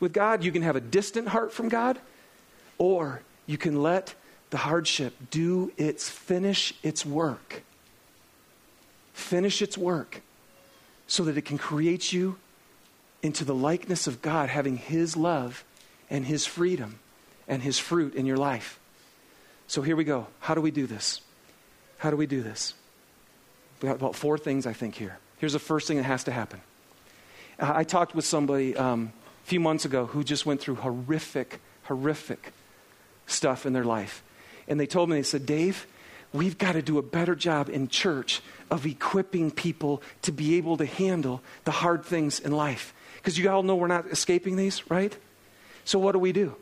with 0.00 0.12
God, 0.12 0.44
you 0.44 0.52
can 0.52 0.62
have 0.62 0.76
a 0.76 0.80
distant 0.80 1.28
heart 1.28 1.52
from 1.52 1.68
God, 1.68 1.98
or 2.78 3.22
you 3.46 3.58
can 3.58 3.82
let 3.82 4.14
the 4.50 4.56
hardship 4.58 5.14
do 5.30 5.72
its 5.76 6.08
finish 6.08 6.74
its 6.82 7.04
work 7.04 7.62
finish 9.14 9.62
its 9.62 9.78
work 9.78 10.20
so 11.06 11.24
that 11.24 11.38
it 11.38 11.42
can 11.42 11.56
create 11.56 12.12
you 12.12 12.36
into 13.22 13.44
the 13.44 13.54
likeness 13.54 14.06
of 14.06 14.20
God, 14.20 14.50
having 14.50 14.76
His 14.76 15.16
love 15.16 15.64
and 16.10 16.26
His 16.26 16.44
freedom 16.44 16.98
and 17.48 17.62
His 17.62 17.78
fruit 17.78 18.14
in 18.14 18.26
your 18.26 18.36
life. 18.36 18.78
So 19.66 19.80
here 19.80 19.96
we 19.96 20.04
go. 20.04 20.26
How 20.40 20.54
do 20.54 20.60
we 20.60 20.70
do 20.70 20.86
this? 20.86 21.22
How 21.98 22.10
do 22.10 22.16
we 22.16 22.26
do 22.26 22.42
this? 22.42 22.74
We 23.80 23.88
got 23.88 23.96
about 23.96 24.14
four 24.14 24.36
things, 24.36 24.66
I 24.66 24.72
think, 24.72 24.94
here. 24.94 25.18
Here's 25.38 25.54
the 25.54 25.58
first 25.58 25.88
thing 25.88 25.96
that 25.96 26.02
has 26.02 26.24
to 26.24 26.32
happen. 26.32 26.60
I 27.58 27.84
talked 27.84 28.14
with 28.14 28.24
somebody 28.24 28.76
um, 28.76 29.12
a 29.44 29.46
few 29.46 29.60
months 29.60 29.84
ago 29.84 30.06
who 30.06 30.24
just 30.24 30.46
went 30.46 30.60
through 30.60 30.76
horrific, 30.76 31.60
horrific 31.82 32.52
stuff 33.26 33.66
in 33.66 33.74
their 33.74 33.84
life. 33.84 34.22
And 34.66 34.80
they 34.80 34.86
told 34.86 35.10
me, 35.10 35.16
they 35.16 35.22
said, 35.22 35.44
Dave, 35.44 35.86
we've 36.32 36.56
got 36.56 36.72
to 36.72 36.82
do 36.82 36.96
a 36.96 37.02
better 37.02 37.34
job 37.34 37.68
in 37.68 37.88
church 37.88 38.40
of 38.70 38.86
equipping 38.86 39.50
people 39.50 40.02
to 40.22 40.32
be 40.32 40.56
able 40.56 40.78
to 40.78 40.86
handle 40.86 41.42
the 41.64 41.70
hard 41.70 42.06
things 42.06 42.40
in 42.40 42.52
life. 42.52 42.94
Because 43.16 43.38
you 43.38 43.50
all 43.50 43.62
know 43.62 43.76
we're 43.76 43.86
not 43.86 44.06
escaping 44.06 44.56
these, 44.56 44.90
right? 44.90 45.14
So, 45.84 45.98
what 45.98 46.12
do 46.12 46.18
we 46.18 46.32
do? 46.32 46.56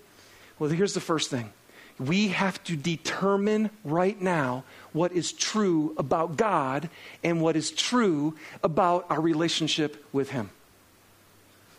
Well, 0.59 0.71
here's 0.71 0.95
the 0.95 1.01
first 1.01 1.31
thing 1.31 1.53
we 2.01 2.29
have 2.29 2.63
to 2.65 2.77
determine 2.77 3.71
right 3.85 4.21
now 4.21 4.65
what 4.93 5.13
is 5.13 5.33
true 5.33 5.95
about 5.97 6.37
God 6.37 6.89
and 7.23 7.41
what 7.41 7.55
is 7.55 7.71
true 7.71 8.35
about 8.65 9.07
our 9.09 9.21
relationship 9.21 10.05
with 10.13 10.31
Him. 10.31 10.51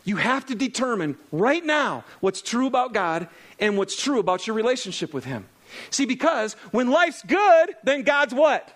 You 0.04 0.16
have 0.16 0.46
to 0.46 0.54
determine 0.54 1.16
right 1.32 1.64
now 1.64 2.04
what's 2.20 2.42
true 2.42 2.66
about 2.66 2.92
God 2.92 3.28
and 3.58 3.78
what's 3.78 4.00
true 4.00 4.18
about 4.18 4.46
your 4.46 4.54
relationship 4.54 5.14
with 5.14 5.24
Him. 5.24 5.46
See, 5.90 6.04
because 6.04 6.54
when 6.70 6.90
life's 6.90 7.22
good, 7.22 7.74
then 7.82 8.02
God's 8.02 8.34
what? 8.34 8.70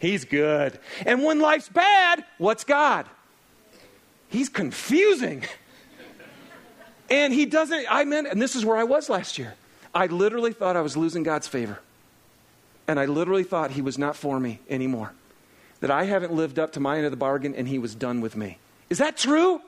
He's 0.00 0.24
good. 0.24 0.78
And 1.06 1.22
when 1.22 1.40
life's 1.40 1.68
bad, 1.68 2.24
what's 2.38 2.64
God? 2.64 3.06
He's 4.28 4.48
confusing. 4.48 5.44
And 7.12 7.34
he 7.34 7.44
doesn't, 7.44 7.86
I 7.90 8.04
meant, 8.04 8.28
and 8.28 8.40
this 8.40 8.54
is 8.54 8.64
where 8.64 8.76
I 8.76 8.84
was 8.84 9.10
last 9.10 9.36
year. 9.36 9.54
I 9.92 10.06
literally 10.06 10.52
thought 10.52 10.76
I 10.76 10.80
was 10.80 10.96
losing 10.96 11.24
God's 11.24 11.48
favor. 11.48 11.80
And 12.86 13.00
I 13.00 13.06
literally 13.06 13.42
thought 13.42 13.72
he 13.72 13.82
was 13.82 13.98
not 13.98 14.14
for 14.14 14.38
me 14.38 14.60
anymore. 14.70 15.12
That 15.80 15.90
I 15.90 16.04
haven't 16.04 16.32
lived 16.32 16.60
up 16.60 16.72
to 16.74 16.80
my 16.80 16.98
end 16.98 17.06
of 17.06 17.10
the 17.10 17.16
bargain 17.16 17.54
and 17.56 17.66
he 17.66 17.80
was 17.80 17.96
done 17.96 18.20
with 18.20 18.36
me. 18.36 18.58
Is 18.90 18.98
that 18.98 19.16
true? 19.16 19.60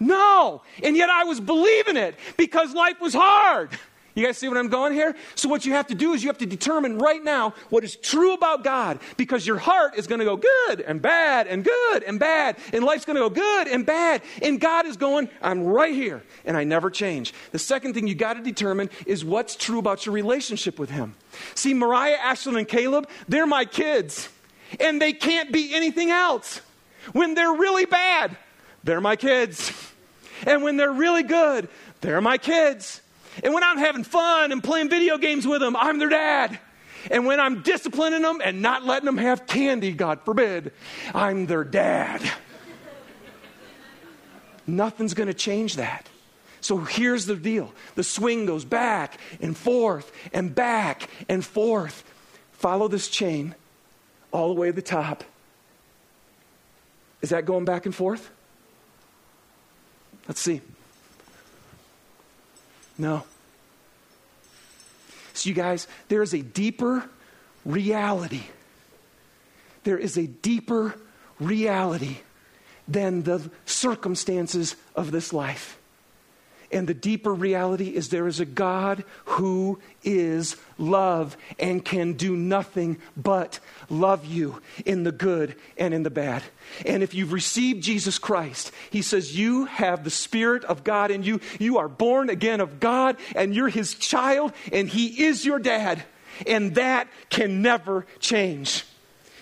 No. 0.00 0.62
And 0.82 0.96
yet 0.96 1.10
I 1.10 1.24
was 1.24 1.40
believing 1.40 1.96
it 1.96 2.14
because 2.36 2.74
life 2.74 3.00
was 3.00 3.14
hard. 3.14 3.70
You 4.18 4.26
guys 4.26 4.36
see 4.36 4.48
what 4.48 4.56
I'm 4.56 4.68
going 4.68 4.94
here? 4.94 5.14
So, 5.36 5.48
what 5.48 5.64
you 5.64 5.74
have 5.74 5.86
to 5.86 5.94
do 5.94 6.12
is 6.12 6.24
you 6.24 6.28
have 6.28 6.38
to 6.38 6.46
determine 6.46 6.98
right 6.98 7.22
now 7.22 7.54
what 7.70 7.84
is 7.84 7.94
true 7.94 8.34
about 8.34 8.64
God 8.64 8.98
because 9.16 9.46
your 9.46 9.58
heart 9.58 9.96
is 9.96 10.08
going 10.08 10.18
to 10.18 10.24
go 10.24 10.36
good 10.36 10.80
and 10.80 11.00
bad 11.00 11.46
and 11.46 11.62
good 11.62 12.02
and 12.02 12.18
bad, 12.18 12.56
and 12.72 12.82
life's 12.82 13.04
going 13.04 13.14
to 13.14 13.22
go 13.22 13.30
good 13.30 13.68
and 13.68 13.86
bad. 13.86 14.22
And 14.42 14.60
God 14.60 14.86
is 14.86 14.96
going, 14.96 15.28
I'm 15.40 15.62
right 15.62 15.94
here, 15.94 16.24
and 16.44 16.56
I 16.56 16.64
never 16.64 16.90
change. 16.90 17.32
The 17.52 17.60
second 17.60 17.94
thing 17.94 18.08
you 18.08 18.16
got 18.16 18.34
to 18.34 18.42
determine 18.42 18.90
is 19.06 19.24
what's 19.24 19.54
true 19.54 19.78
about 19.78 20.04
your 20.04 20.16
relationship 20.16 20.80
with 20.80 20.90
Him. 20.90 21.14
See, 21.54 21.72
Mariah, 21.72 22.18
Ashlyn, 22.18 22.58
and 22.58 22.66
Caleb, 22.66 23.08
they're 23.28 23.46
my 23.46 23.66
kids, 23.66 24.28
and 24.80 25.00
they 25.00 25.12
can't 25.12 25.52
be 25.52 25.72
anything 25.76 26.10
else. 26.10 26.60
When 27.12 27.34
they're 27.34 27.52
really 27.52 27.84
bad, 27.86 28.36
they're 28.88 29.00
my 29.02 29.16
kids. 29.16 29.70
And 30.46 30.62
when 30.62 30.78
they're 30.78 30.90
really 30.92 31.22
good, 31.22 31.68
they're 32.00 32.22
my 32.22 32.38
kids. 32.38 33.02
And 33.44 33.52
when 33.52 33.62
I'm 33.62 33.76
having 33.76 34.02
fun 34.02 34.50
and 34.50 34.64
playing 34.64 34.88
video 34.88 35.18
games 35.18 35.46
with 35.46 35.60
them, 35.60 35.76
I'm 35.76 35.98
their 35.98 36.08
dad. 36.08 36.58
And 37.10 37.26
when 37.26 37.38
I'm 37.38 37.62
disciplining 37.62 38.22
them 38.22 38.40
and 38.42 38.62
not 38.62 38.84
letting 38.84 39.04
them 39.04 39.18
have 39.18 39.46
candy, 39.46 39.92
God 39.92 40.20
forbid, 40.24 40.72
I'm 41.14 41.46
their 41.46 41.64
dad. 41.64 42.22
Nothing's 44.66 45.12
going 45.12 45.26
to 45.26 45.34
change 45.34 45.76
that. 45.76 46.08
So 46.62 46.78
here's 46.78 47.26
the 47.26 47.36
deal 47.36 47.72
the 47.94 48.02
swing 48.02 48.46
goes 48.46 48.64
back 48.64 49.18
and 49.40 49.56
forth 49.56 50.10
and 50.32 50.54
back 50.54 51.10
and 51.28 51.44
forth. 51.44 52.04
Follow 52.52 52.88
this 52.88 53.08
chain 53.08 53.54
all 54.32 54.54
the 54.54 54.58
way 54.58 54.68
to 54.68 54.72
the 54.72 54.82
top. 54.82 55.24
Is 57.20 57.30
that 57.30 57.44
going 57.44 57.66
back 57.66 57.84
and 57.84 57.94
forth? 57.94 58.30
Let's 60.28 60.40
see. 60.40 60.60
No. 62.98 63.24
So, 65.32 65.48
you 65.48 65.54
guys, 65.54 65.88
there 66.08 66.22
is 66.22 66.34
a 66.34 66.42
deeper 66.42 67.08
reality. 67.64 68.42
There 69.84 69.98
is 69.98 70.18
a 70.18 70.26
deeper 70.26 70.94
reality 71.40 72.18
than 72.86 73.22
the 73.22 73.50
circumstances 73.64 74.76
of 74.94 75.10
this 75.10 75.32
life. 75.32 75.78
And 76.70 76.86
the 76.86 76.94
deeper 76.94 77.32
reality 77.32 77.94
is 77.94 78.08
there 78.08 78.26
is 78.26 78.40
a 78.40 78.44
God 78.44 79.04
who 79.24 79.78
is 80.02 80.56
love 80.76 81.36
and 81.58 81.82
can 81.84 82.12
do 82.12 82.36
nothing 82.36 82.98
but 83.16 83.58
love 83.88 84.26
you 84.26 84.60
in 84.84 85.02
the 85.02 85.12
good 85.12 85.56
and 85.78 85.94
in 85.94 86.02
the 86.02 86.10
bad. 86.10 86.42
And 86.84 87.02
if 87.02 87.14
you've 87.14 87.32
received 87.32 87.82
Jesus 87.82 88.18
Christ, 88.18 88.70
He 88.90 89.00
says 89.00 89.36
you 89.36 89.64
have 89.64 90.04
the 90.04 90.10
Spirit 90.10 90.64
of 90.64 90.84
God 90.84 91.10
in 91.10 91.22
you. 91.22 91.40
You 91.58 91.78
are 91.78 91.88
born 91.88 92.28
again 92.28 92.60
of 92.60 92.80
God 92.80 93.16
and 93.34 93.54
you're 93.54 93.68
His 93.68 93.94
child 93.94 94.52
and 94.70 94.88
He 94.88 95.24
is 95.24 95.46
your 95.46 95.58
dad. 95.58 96.02
And 96.46 96.74
that 96.74 97.08
can 97.30 97.62
never 97.62 98.06
change. 98.20 98.84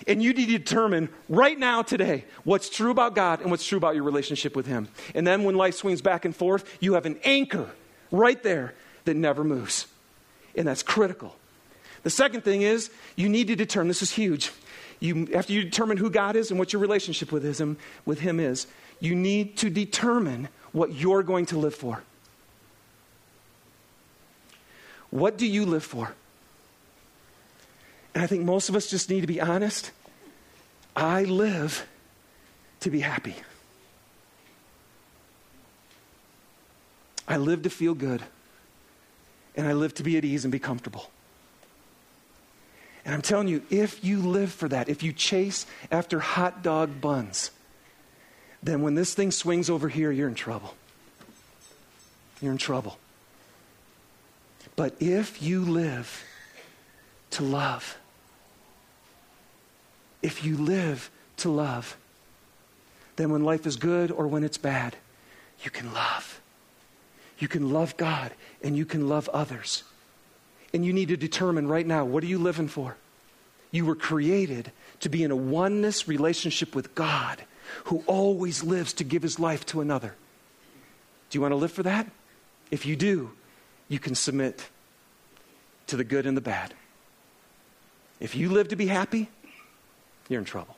And 0.07 0.23
you 0.23 0.33
need 0.33 0.47
to 0.47 0.59
determine 0.59 1.09
right 1.29 1.59
now, 1.59 1.83
today, 1.83 2.25
what's 2.45 2.69
true 2.69 2.91
about 2.91 3.15
God 3.15 3.41
and 3.41 3.51
what's 3.51 3.67
true 3.67 3.79
about 3.79 3.97
your 3.97 4.05
relationship 4.05 4.55
with 4.55 4.67
Him. 4.67 4.89
And 5.15 5.27
then 5.27 5.43
when 5.43 5.57
life 5.57 5.75
swings 5.75 6.01
back 6.01 6.25
and 6.25 6.35
forth, 6.35 6.79
you 6.81 6.95
have 6.95 7.07
an 7.07 7.19
anchor 7.25 7.71
right 8.11 8.41
there 8.43 8.75
that 9.05 9.15
never 9.15 9.43
moves. 9.43 9.87
And 10.55 10.67
that's 10.67 10.83
critical. 10.83 11.35
The 12.05 12.11
second 12.11 12.43
thing 12.43 12.63
is 12.63 12.91
you 13.17 13.29
need 13.29 13.49
to 13.49 13.57
determine 13.57 13.89
this 13.89 14.03
is 14.03 14.13
huge. 14.13 14.53
You, 15.01 15.29
after 15.35 15.53
you 15.53 15.63
determine 15.65 15.97
who 15.97 16.09
God 16.09 16.37
is 16.37 16.51
and 16.51 16.59
what 16.59 16.73
your 16.73 16.81
relationship 16.81 17.33
with 17.33 17.43
him, 17.59 17.77
with 18.05 18.21
him 18.21 18.41
is, 18.41 18.67
you 19.01 19.15
need 19.15 19.57
to 19.59 19.71
determine 19.71 20.49
what 20.73 20.95
you're 20.95 21.23
going 21.23 21.47
to 21.47 21.59
live 21.59 21.75
for. 21.75 22.03
What 25.11 25.37
do 25.37 25.47
you 25.47 25.67
live 25.67 25.85
for? 25.85 26.15
And 28.17 28.23
I 28.23 28.27
think 28.27 28.45
most 28.45 28.71
of 28.71 28.77
us 28.77 28.87
just 28.87 29.11
need 29.11 29.21
to 29.21 29.27
be 29.27 29.43
honest. 29.43 29.91
I 30.97 31.25
live 31.25 31.87
to 32.81 32.89
be 32.89 33.01
happy. 33.01 33.35
I 37.29 37.37
live 37.37 37.65
to 37.65 37.69
feel 37.69 37.93
good. 37.93 38.23
and 39.55 39.69
I 39.69 39.75
live 39.75 39.93
to 39.97 40.03
be 40.03 40.17
at 40.17 40.25
ease 40.25 40.47
and 40.47 40.53
be 40.53 40.59
comfortable. 40.59 41.11
And 43.05 43.15
I'm 43.15 43.21
telling 43.21 43.49
you, 43.49 43.63
if 43.69 44.03
you 44.03 44.21
live 44.21 44.51
for 44.51 44.67
that, 44.71 44.89
if 44.89 45.03
you 45.03 45.13
chase 45.13 45.67
after 45.91 46.19
hot 46.19 46.63
dog 46.63 47.03
buns, 47.03 47.51
then 48.63 48.81
when 48.81 48.95
this 48.95 49.13
thing 49.13 49.31
swings 49.31 49.69
over 49.69 49.91
here, 49.91 50.11
you're 50.11 50.29
in 50.29 50.35
trouble. 50.35 50.75
You're 52.41 52.53
in 52.53 52.59
trouble. 52.59 52.97
But 54.75 54.95
if 55.01 55.43
you 55.43 55.61
live 55.61 56.25
to 57.33 57.43
love, 57.43 57.99
if 60.27 60.45
you 60.45 60.57
live 60.57 61.09
to 61.37 61.49
love, 61.49 61.97
then 63.15 63.31
when 63.31 63.45
life 63.45 63.65
is 63.65 63.77
good 63.77 64.11
or 64.11 64.27
when 64.27 64.43
it's 64.43 64.59
bad, 64.59 64.97
you 65.63 65.71
can 65.71 65.95
love. 65.95 66.41
You 67.39 67.47
can 67.47 67.71
love 67.73 67.97
God 67.97 68.33
and 68.61 68.77
you 68.77 68.85
can 68.85 69.09
love 69.09 69.29
others. 69.29 69.85
And 70.75 70.85
you 70.85 70.93
need 70.93 71.09
to 71.09 71.17
determine 71.17 71.69
right 71.69 71.87
now 71.87 72.05
what 72.05 72.25
are 72.25 72.27
you 72.27 72.41
living 72.41 72.67
for? 72.67 72.97
You 73.71 73.87
were 73.87 73.95
created 73.95 74.73
to 74.99 75.09
be 75.09 75.23
in 75.23 75.31
a 75.31 75.37
oneness 75.37 76.09
relationship 76.09 76.75
with 76.75 76.97
God 76.97 77.45
who 77.85 78.03
always 78.09 78.65
lives 78.65 78.93
to 78.95 79.05
give 79.05 79.23
his 79.23 79.39
life 79.39 79.65
to 79.67 79.81
another. 79.81 80.17
Do 81.31 81.39
you 81.39 81.41
want 81.41 81.53
to 81.53 81.57
live 81.57 81.73
for 81.73 81.85
that? 81.85 82.11
If 82.73 82.85
you 82.85 82.97
do, 82.97 83.31
you 83.89 84.01
can 84.01 84.17
submit 84.17 84.71
to 85.87 85.97
the 85.97 86.05
good 86.05 86.27
and 86.27 86.37
the 86.37 86.41
bad. 86.41 86.75
If 88.19 88.35
you 88.35 88.51
live 88.51 88.69
to 88.69 88.77
be 88.77 88.87
happy, 88.87 89.29
you're 90.29 90.41
in 90.41 90.45
trouble. 90.45 90.77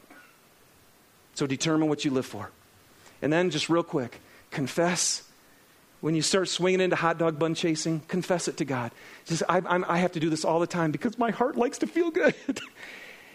So 1.34 1.46
determine 1.46 1.88
what 1.88 2.04
you 2.04 2.10
live 2.10 2.26
for. 2.26 2.50
And 3.22 3.32
then, 3.32 3.50
just 3.50 3.68
real 3.68 3.82
quick, 3.82 4.20
confess. 4.50 5.22
When 6.00 6.14
you 6.14 6.22
start 6.22 6.48
swinging 6.48 6.80
into 6.80 6.94
hot 6.94 7.18
dog 7.18 7.38
bun 7.38 7.54
chasing, 7.54 8.00
confess 8.06 8.46
it 8.46 8.56
to 8.58 8.64
God. 8.64 8.92
Just, 9.24 9.42
I, 9.48 9.60
I 9.66 9.98
have 9.98 10.12
to 10.12 10.20
do 10.20 10.30
this 10.30 10.44
all 10.44 10.60
the 10.60 10.66
time 10.66 10.92
because 10.92 11.18
my 11.18 11.30
heart 11.30 11.56
likes 11.56 11.78
to 11.78 11.86
feel 11.86 12.10
good. 12.10 12.34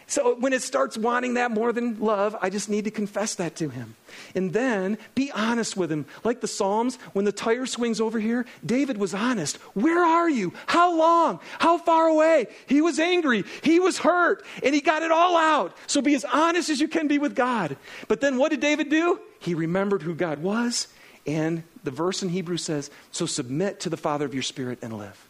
So 0.07 0.35
when 0.35 0.53
it 0.53 0.61
starts 0.61 0.97
wanting 0.97 1.35
that 1.35 1.51
more 1.51 1.71
than 1.71 1.99
love, 1.99 2.35
I 2.41 2.49
just 2.49 2.69
need 2.69 2.85
to 2.85 2.91
confess 2.91 3.35
that 3.35 3.55
to 3.57 3.69
him. 3.69 3.95
And 4.35 4.53
then 4.53 4.97
be 5.15 5.31
honest 5.31 5.77
with 5.77 5.91
him. 5.91 6.05
Like 6.23 6.41
the 6.41 6.47
Psalms, 6.47 6.97
when 7.13 7.25
the 7.25 7.31
tire 7.31 7.65
swings 7.65 8.01
over 8.01 8.19
here, 8.19 8.45
David 8.65 8.97
was 8.97 9.13
honest. 9.13 9.57
Where 9.73 10.03
are 10.03 10.29
you? 10.29 10.53
How 10.67 10.95
long? 10.95 11.39
How 11.59 11.77
far 11.77 12.07
away? 12.07 12.47
He 12.67 12.81
was 12.81 12.99
angry. 12.99 13.43
He 13.61 13.79
was 13.79 13.97
hurt. 13.97 14.45
And 14.61 14.75
he 14.75 14.81
got 14.81 15.03
it 15.03 15.11
all 15.11 15.37
out. 15.37 15.75
So 15.87 16.01
be 16.01 16.15
as 16.15 16.25
honest 16.25 16.69
as 16.69 16.81
you 16.81 16.87
can 16.87 17.07
be 17.07 17.17
with 17.17 17.35
God. 17.35 17.77
But 18.07 18.21
then 18.21 18.37
what 18.37 18.51
did 18.51 18.59
David 18.59 18.89
do? 18.89 19.19
He 19.39 19.55
remembered 19.55 20.01
who 20.01 20.15
God 20.15 20.39
was. 20.39 20.87
And 21.25 21.63
the 21.83 21.91
verse 21.91 22.21
in 22.21 22.29
Hebrew 22.29 22.57
says, 22.57 22.91
So 23.11 23.25
submit 23.25 23.79
to 23.81 23.89
the 23.89 23.97
Father 23.97 24.25
of 24.25 24.33
your 24.33 24.43
Spirit 24.43 24.79
and 24.81 24.97
live. 24.97 25.27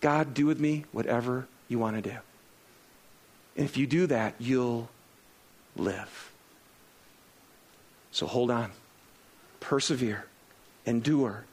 God, 0.00 0.34
do 0.34 0.44
with 0.44 0.60
me 0.60 0.84
whatever 0.92 1.46
you 1.66 1.78
want 1.78 1.96
to 1.96 2.02
do. 2.02 2.16
And 3.56 3.64
if 3.64 3.76
you 3.76 3.86
do 3.86 4.06
that, 4.06 4.34
you'll 4.38 4.88
live. 5.76 6.32
So 8.10 8.26
hold 8.26 8.50
on, 8.50 8.70
persevere, 9.60 10.26
endure 10.86 11.44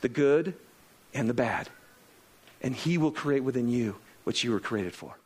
the 0.00 0.08
good 0.08 0.54
and 1.14 1.28
the 1.28 1.34
bad. 1.34 1.68
And 2.60 2.74
He 2.74 2.98
will 2.98 3.12
create 3.12 3.44
within 3.44 3.68
you 3.68 3.96
what 4.24 4.42
you 4.42 4.52
were 4.52 4.60
created 4.60 4.94
for. 4.94 5.16